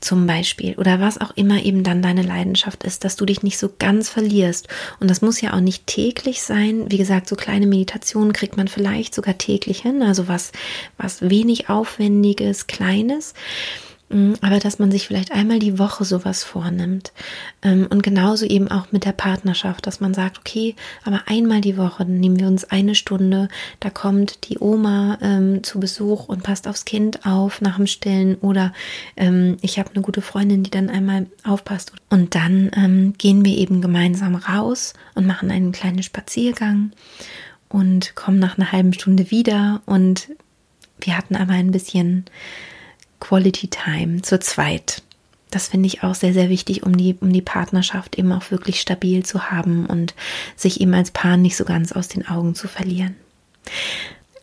Zum 0.00 0.26
Beispiel 0.26 0.74
oder 0.76 1.00
was 1.00 1.20
auch 1.20 1.32
immer 1.36 1.62
eben 1.64 1.84
dann 1.84 2.02
deine 2.02 2.22
Leidenschaft 2.22 2.84
ist, 2.84 3.04
dass 3.04 3.16
du 3.16 3.26
dich 3.26 3.42
nicht 3.42 3.58
so 3.58 3.70
ganz 3.78 4.08
verlierst. 4.08 4.68
Und 5.00 5.10
das 5.10 5.20
muss 5.20 5.40
ja 5.40 5.52
auch 5.52 5.60
nicht 5.60 5.86
täglich 5.86 6.42
sein. 6.42 6.90
Wie 6.90 6.96
gesagt, 6.96 7.28
so 7.28 7.36
kleine 7.36 7.66
Meditationen 7.66 8.32
kriegt 8.32 8.56
man 8.56 8.68
vielleicht 8.68 9.14
sogar 9.14 9.36
täglich 9.36 9.82
hin, 9.82 10.02
also 10.02 10.28
was, 10.28 10.52
was 10.96 11.28
wenig 11.28 11.68
aufwendiges, 11.68 12.66
kleines. 12.66 13.34
Mm, 14.12 14.34
aber 14.42 14.58
dass 14.58 14.78
man 14.78 14.90
sich 14.90 15.06
vielleicht 15.06 15.32
einmal 15.32 15.58
die 15.58 15.78
Woche 15.78 16.04
sowas 16.04 16.44
vornimmt. 16.44 17.12
Ähm, 17.62 17.86
und 17.88 18.02
genauso 18.02 18.44
eben 18.44 18.70
auch 18.70 18.92
mit 18.92 19.04
der 19.06 19.12
Partnerschaft, 19.12 19.86
dass 19.86 20.00
man 20.00 20.12
sagt, 20.12 20.38
okay, 20.38 20.76
aber 21.04 21.22
einmal 21.26 21.62
die 21.62 21.78
Woche 21.78 22.04
nehmen 22.04 22.38
wir 22.38 22.46
uns 22.46 22.64
eine 22.64 22.94
Stunde, 22.94 23.48
da 23.80 23.88
kommt 23.88 24.48
die 24.48 24.58
Oma 24.60 25.18
ähm, 25.22 25.64
zu 25.64 25.80
Besuch 25.80 26.28
und 26.28 26.42
passt 26.42 26.68
aufs 26.68 26.84
Kind 26.84 27.24
auf 27.24 27.62
nach 27.62 27.76
dem 27.76 27.86
Stillen 27.86 28.36
oder 28.36 28.72
ähm, 29.16 29.56
ich 29.62 29.78
habe 29.78 29.90
eine 29.94 30.02
gute 30.02 30.20
Freundin, 30.20 30.62
die 30.62 30.70
dann 30.70 30.90
einmal 30.90 31.26
aufpasst. 31.44 31.92
Und 32.10 32.34
dann 32.34 32.70
ähm, 32.76 33.14
gehen 33.16 33.44
wir 33.44 33.56
eben 33.56 33.80
gemeinsam 33.80 34.34
raus 34.34 34.92
und 35.14 35.26
machen 35.26 35.50
einen 35.50 35.72
kleinen 35.72 36.02
Spaziergang 36.02 36.92
und 37.70 38.14
kommen 38.14 38.38
nach 38.38 38.58
einer 38.58 38.70
halben 38.72 38.92
Stunde 38.92 39.30
wieder 39.30 39.80
und 39.86 40.28
wir 41.00 41.16
hatten 41.16 41.34
aber 41.34 41.54
ein 41.54 41.72
bisschen 41.72 42.26
Quality 43.22 43.68
Time 43.68 44.20
zu 44.22 44.40
zweit. 44.40 45.00
Das 45.50 45.68
finde 45.68 45.86
ich 45.86 46.02
auch 46.02 46.16
sehr, 46.16 46.32
sehr 46.32 46.48
wichtig, 46.48 46.82
um 46.82 46.96
die, 46.96 47.16
um 47.20 47.32
die 47.32 47.40
Partnerschaft 47.40 48.18
eben 48.18 48.32
auch 48.32 48.50
wirklich 48.50 48.80
stabil 48.80 49.24
zu 49.24 49.50
haben 49.50 49.86
und 49.86 50.14
sich 50.56 50.80
eben 50.80 50.92
als 50.92 51.12
Paar 51.12 51.36
nicht 51.36 51.56
so 51.56 51.64
ganz 51.64 51.92
aus 51.92 52.08
den 52.08 52.26
Augen 52.26 52.56
zu 52.56 52.66
verlieren. 52.66 53.14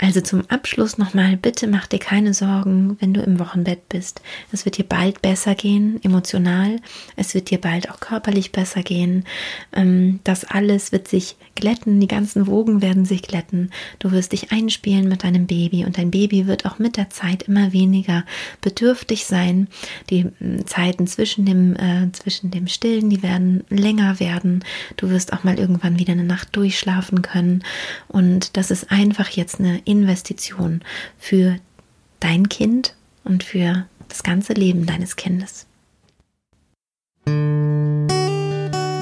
Also 0.02 0.22
zum 0.22 0.50
Abschluss 0.50 0.98
nochmal, 0.98 1.36
bitte 1.36 1.68
mach 1.68 1.86
dir 1.86 2.00
keine 2.00 2.34
Sorgen, 2.34 2.96
wenn 3.02 3.14
du 3.14 3.22
im 3.22 3.38
Wochenbett 3.38 3.90
bist. 3.90 4.22
Es 4.50 4.64
wird 4.64 4.78
dir 4.78 4.86
bald 4.86 5.22
besser 5.22 5.56
gehen, 5.56 6.00
emotional. 6.04 6.78
Es 7.18 7.36
wird 7.36 7.50
dir 7.50 7.60
bald 7.60 7.92
auch 7.92 8.00
körperlich 8.00 8.54
besser 8.54 8.82
gehen. 8.82 9.26
Ähm, 9.74 10.22
das 10.24 10.46
alles 10.46 10.94
wird 10.94 11.10
sich 11.10 11.36
glätten, 11.56 12.00
die 12.00 12.08
ganzen 12.08 12.48
Wogen 12.48 12.82
werden 12.82 13.04
sich 13.04 13.24
glätten. 13.24 13.72
Du 14.00 14.14
wirst 14.14 14.32
dich 14.32 14.54
einspielen 14.54 15.10
mit 15.10 15.26
deinem 15.26 15.48
Baby 15.48 15.84
und 15.84 15.98
dein 15.98 16.12
Baby 16.12 16.48
wird 16.48 16.66
auch 16.66 16.80
mit 16.80 16.96
der 16.96 17.10
Zeit 17.10 17.44
immer 17.44 17.74
weniger 17.74 18.24
bedürftig 18.62 19.26
sein. 19.26 19.68
Die 20.10 20.28
hm, 20.40 20.66
Zeiten 20.66 21.08
zwischen 21.08 21.46
dem, 21.46 21.76
äh, 21.76 22.10
zwischen 22.14 22.52
dem 22.52 22.68
Stillen, 22.68 23.10
die 23.10 23.22
werden 23.22 23.66
länger 23.70 24.22
werden. 24.22 24.64
Du 24.96 25.10
wirst 25.10 25.34
auch 25.34 25.44
mal 25.44 25.60
irgendwann 25.60 26.00
wieder 26.00 26.14
eine 26.14 26.24
Nacht 26.24 26.56
durchschlafen 26.56 27.22
können. 27.22 27.66
Und 28.08 28.56
das 28.56 28.72
ist 28.72 28.92
einfach 28.92 29.28
jetzt 29.32 29.60
eine 29.60 29.82
Investition 29.90 30.82
für 31.18 31.58
dein 32.20 32.48
Kind 32.48 32.96
und 33.24 33.44
für 33.44 33.88
das 34.08 34.24
ganze 34.24 34.54
Leben 34.54 34.86
deines 34.86 35.16
Kindes. 35.16 35.66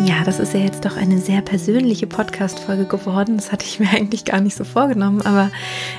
Ja, 0.07 0.23
das 0.23 0.39
ist 0.39 0.53
ja 0.53 0.61
jetzt 0.61 0.85
doch 0.85 0.95
eine 0.95 1.17
sehr 1.17 1.41
persönliche 1.41 2.07
Podcast-Folge 2.07 2.85
geworden. 2.85 3.35
Das 3.35 3.51
hatte 3.51 3.65
ich 3.65 3.77
mir 3.77 3.89
eigentlich 3.93 4.23
gar 4.23 4.39
nicht 4.39 4.55
so 4.55 4.63
vorgenommen, 4.63 5.21
aber 5.21 5.51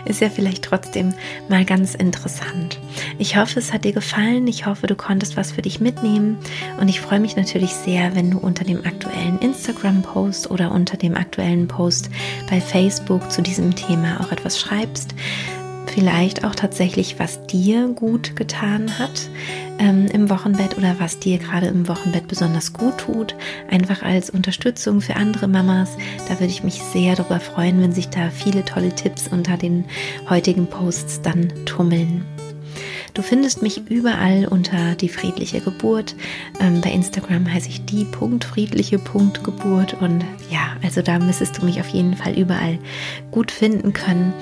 ist 0.06 0.22
ja 0.22 0.30
vielleicht 0.30 0.64
trotzdem 0.64 1.12
mal 1.50 1.66
ganz 1.66 1.94
interessant. 1.94 2.80
Ich 3.18 3.36
hoffe, 3.36 3.58
es 3.58 3.70
hat 3.70 3.84
dir 3.84 3.92
gefallen. 3.92 4.46
Ich 4.46 4.64
hoffe, 4.64 4.86
du 4.86 4.96
konntest 4.96 5.36
was 5.36 5.52
für 5.52 5.60
dich 5.60 5.80
mitnehmen. 5.80 6.38
Und 6.80 6.88
ich 6.88 7.02
freue 7.02 7.20
mich 7.20 7.36
natürlich 7.36 7.74
sehr, 7.74 8.14
wenn 8.14 8.30
du 8.30 8.38
unter 8.38 8.64
dem 8.64 8.78
aktuellen 8.86 9.40
Instagram-Post 9.40 10.50
oder 10.50 10.72
unter 10.72 10.96
dem 10.96 11.14
aktuellen 11.14 11.68
Post 11.68 12.08
bei 12.48 12.62
Facebook 12.62 13.30
zu 13.30 13.42
diesem 13.42 13.76
Thema 13.76 14.22
auch 14.22 14.32
etwas 14.32 14.58
schreibst 14.58 15.14
vielleicht 15.88 16.44
auch 16.44 16.54
tatsächlich, 16.54 17.18
was 17.18 17.46
dir 17.46 17.88
gut 17.88 18.36
getan 18.36 18.98
hat 18.98 19.28
ähm, 19.78 20.06
im 20.06 20.30
Wochenbett 20.30 20.76
oder 20.76 20.96
was 20.98 21.18
dir 21.18 21.38
gerade 21.38 21.66
im 21.66 21.88
Wochenbett 21.88 22.28
besonders 22.28 22.72
gut 22.72 22.98
tut. 22.98 23.34
Einfach 23.70 24.02
als 24.02 24.30
Unterstützung 24.30 25.00
für 25.00 25.16
andere 25.16 25.48
Mamas. 25.48 25.96
Da 26.28 26.34
würde 26.40 26.52
ich 26.52 26.62
mich 26.62 26.82
sehr 26.92 27.16
darüber 27.16 27.40
freuen, 27.40 27.80
wenn 27.80 27.92
sich 27.92 28.08
da 28.08 28.30
viele 28.30 28.64
tolle 28.64 28.94
Tipps 28.94 29.28
unter 29.28 29.56
den 29.56 29.84
heutigen 30.28 30.66
Posts 30.66 31.22
dann 31.22 31.52
tummeln. 31.64 32.24
Du 33.14 33.22
findest 33.22 33.62
mich 33.62 33.88
überall 33.88 34.46
unter 34.46 34.94
die 34.94 35.08
friedliche 35.08 35.60
Geburt. 35.60 36.14
Ähm, 36.60 36.80
bei 36.80 36.90
Instagram 36.90 37.52
heiße 37.52 37.68
ich 37.68 37.84
die 37.84 38.06
friedliche 38.44 38.98
Geburt 38.98 39.94
und 40.00 40.24
ja, 40.50 40.76
also 40.82 41.02
da 41.02 41.18
müsstest 41.18 41.58
du 41.58 41.64
mich 41.64 41.80
auf 41.80 41.88
jeden 41.88 42.16
Fall 42.16 42.38
überall 42.38 42.78
gut 43.30 43.50
finden 43.50 43.92
können. 43.92 44.32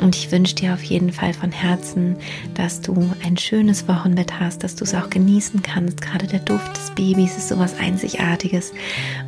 Und 0.00 0.16
ich 0.16 0.32
wünsche 0.32 0.54
dir 0.54 0.74
auf 0.74 0.82
jeden 0.82 1.12
Fall 1.12 1.32
von 1.32 1.52
Herzen, 1.52 2.16
dass 2.54 2.80
du 2.80 3.10
ein 3.24 3.36
schönes 3.36 3.86
Wochenbett 3.88 4.40
hast, 4.40 4.64
dass 4.64 4.74
du 4.74 4.84
es 4.84 4.94
auch 4.94 5.10
genießen 5.10 5.62
kannst. 5.62 6.00
Gerade 6.00 6.26
der 6.26 6.40
Duft 6.40 6.76
des 6.76 6.90
Babys 6.90 7.36
ist 7.36 7.48
sowas 7.48 7.76
Einzigartiges. 7.78 8.72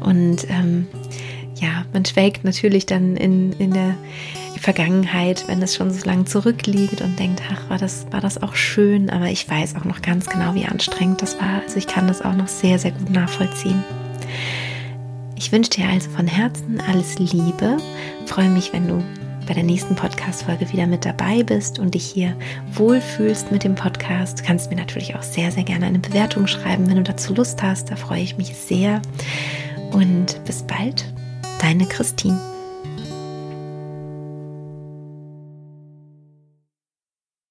Und 0.00 0.48
ähm, 0.50 0.87
ja, 1.61 1.85
man 1.92 2.05
schwelgt 2.05 2.44
natürlich 2.44 2.87
dann 2.87 3.16
in, 3.16 3.52
in 3.55 3.72
der 3.72 3.94
Vergangenheit, 4.59 5.45
wenn 5.49 5.62
es 5.62 5.75
schon 5.75 5.92
so 5.92 6.05
lange 6.07 6.25
zurückliegt 6.25 7.01
und 7.01 7.19
denkt, 7.19 7.42
ach, 7.53 7.71
war 7.71 7.79
das, 7.79 8.07
war 8.11 8.21
das 8.21 8.42
auch 8.42 8.55
schön, 8.55 9.11
aber 9.11 9.27
ich 9.27 9.49
weiß 9.49 9.77
auch 9.77 9.85
noch 9.85 10.03
ganz 10.03 10.27
genau, 10.27 10.55
wie 10.55 10.66
anstrengend 10.66 11.23
das 11.23 11.40
war. 11.40 11.62
Also 11.62 11.77
ich 11.77 11.87
kann 11.87 12.07
das 12.09 12.23
auch 12.23 12.35
noch 12.35 12.49
sehr, 12.49 12.79
sehr 12.79 12.92
gut 12.92 13.11
nachvollziehen. 13.11 13.85
Ich 15.37 15.53
wünsche 15.53 15.71
dir 15.71 15.88
also 15.88 16.11
von 16.11 16.27
Herzen 16.27 16.81
alles 16.88 17.19
Liebe. 17.19 17.77
freue 18.27 18.49
mich, 18.49 18.73
wenn 18.73 18.88
du 18.88 19.03
bei 19.47 19.55
der 19.55 19.62
nächsten 19.62 19.95
Podcast-Folge 19.95 20.73
wieder 20.73 20.87
mit 20.87 21.05
dabei 21.05 21.42
bist 21.42 21.79
und 21.79 21.95
dich 21.95 22.05
hier 22.05 22.37
wohlfühlst 22.73 23.53
mit 23.53 23.62
dem 23.62 23.75
Podcast. 23.75 24.40
Du 24.40 24.45
kannst 24.45 24.71
mir 24.71 24.77
natürlich 24.77 25.14
auch 25.14 25.23
sehr, 25.23 25.53
sehr 25.53 25.62
gerne 25.62 25.87
eine 25.87 26.01
Bewertung 26.01 26.47
schreiben, 26.47 26.88
wenn 26.88 26.97
du 26.97 27.03
dazu 27.03 27.35
Lust 27.35 27.62
hast. 27.62 27.90
Da 27.90 27.97
freue 27.97 28.23
ich 28.23 28.37
mich 28.37 28.55
sehr. 28.57 29.01
Und 29.92 30.45
bis 30.45 30.62
bald, 30.62 31.05
deine 31.61 31.87
Christine. 31.87 32.56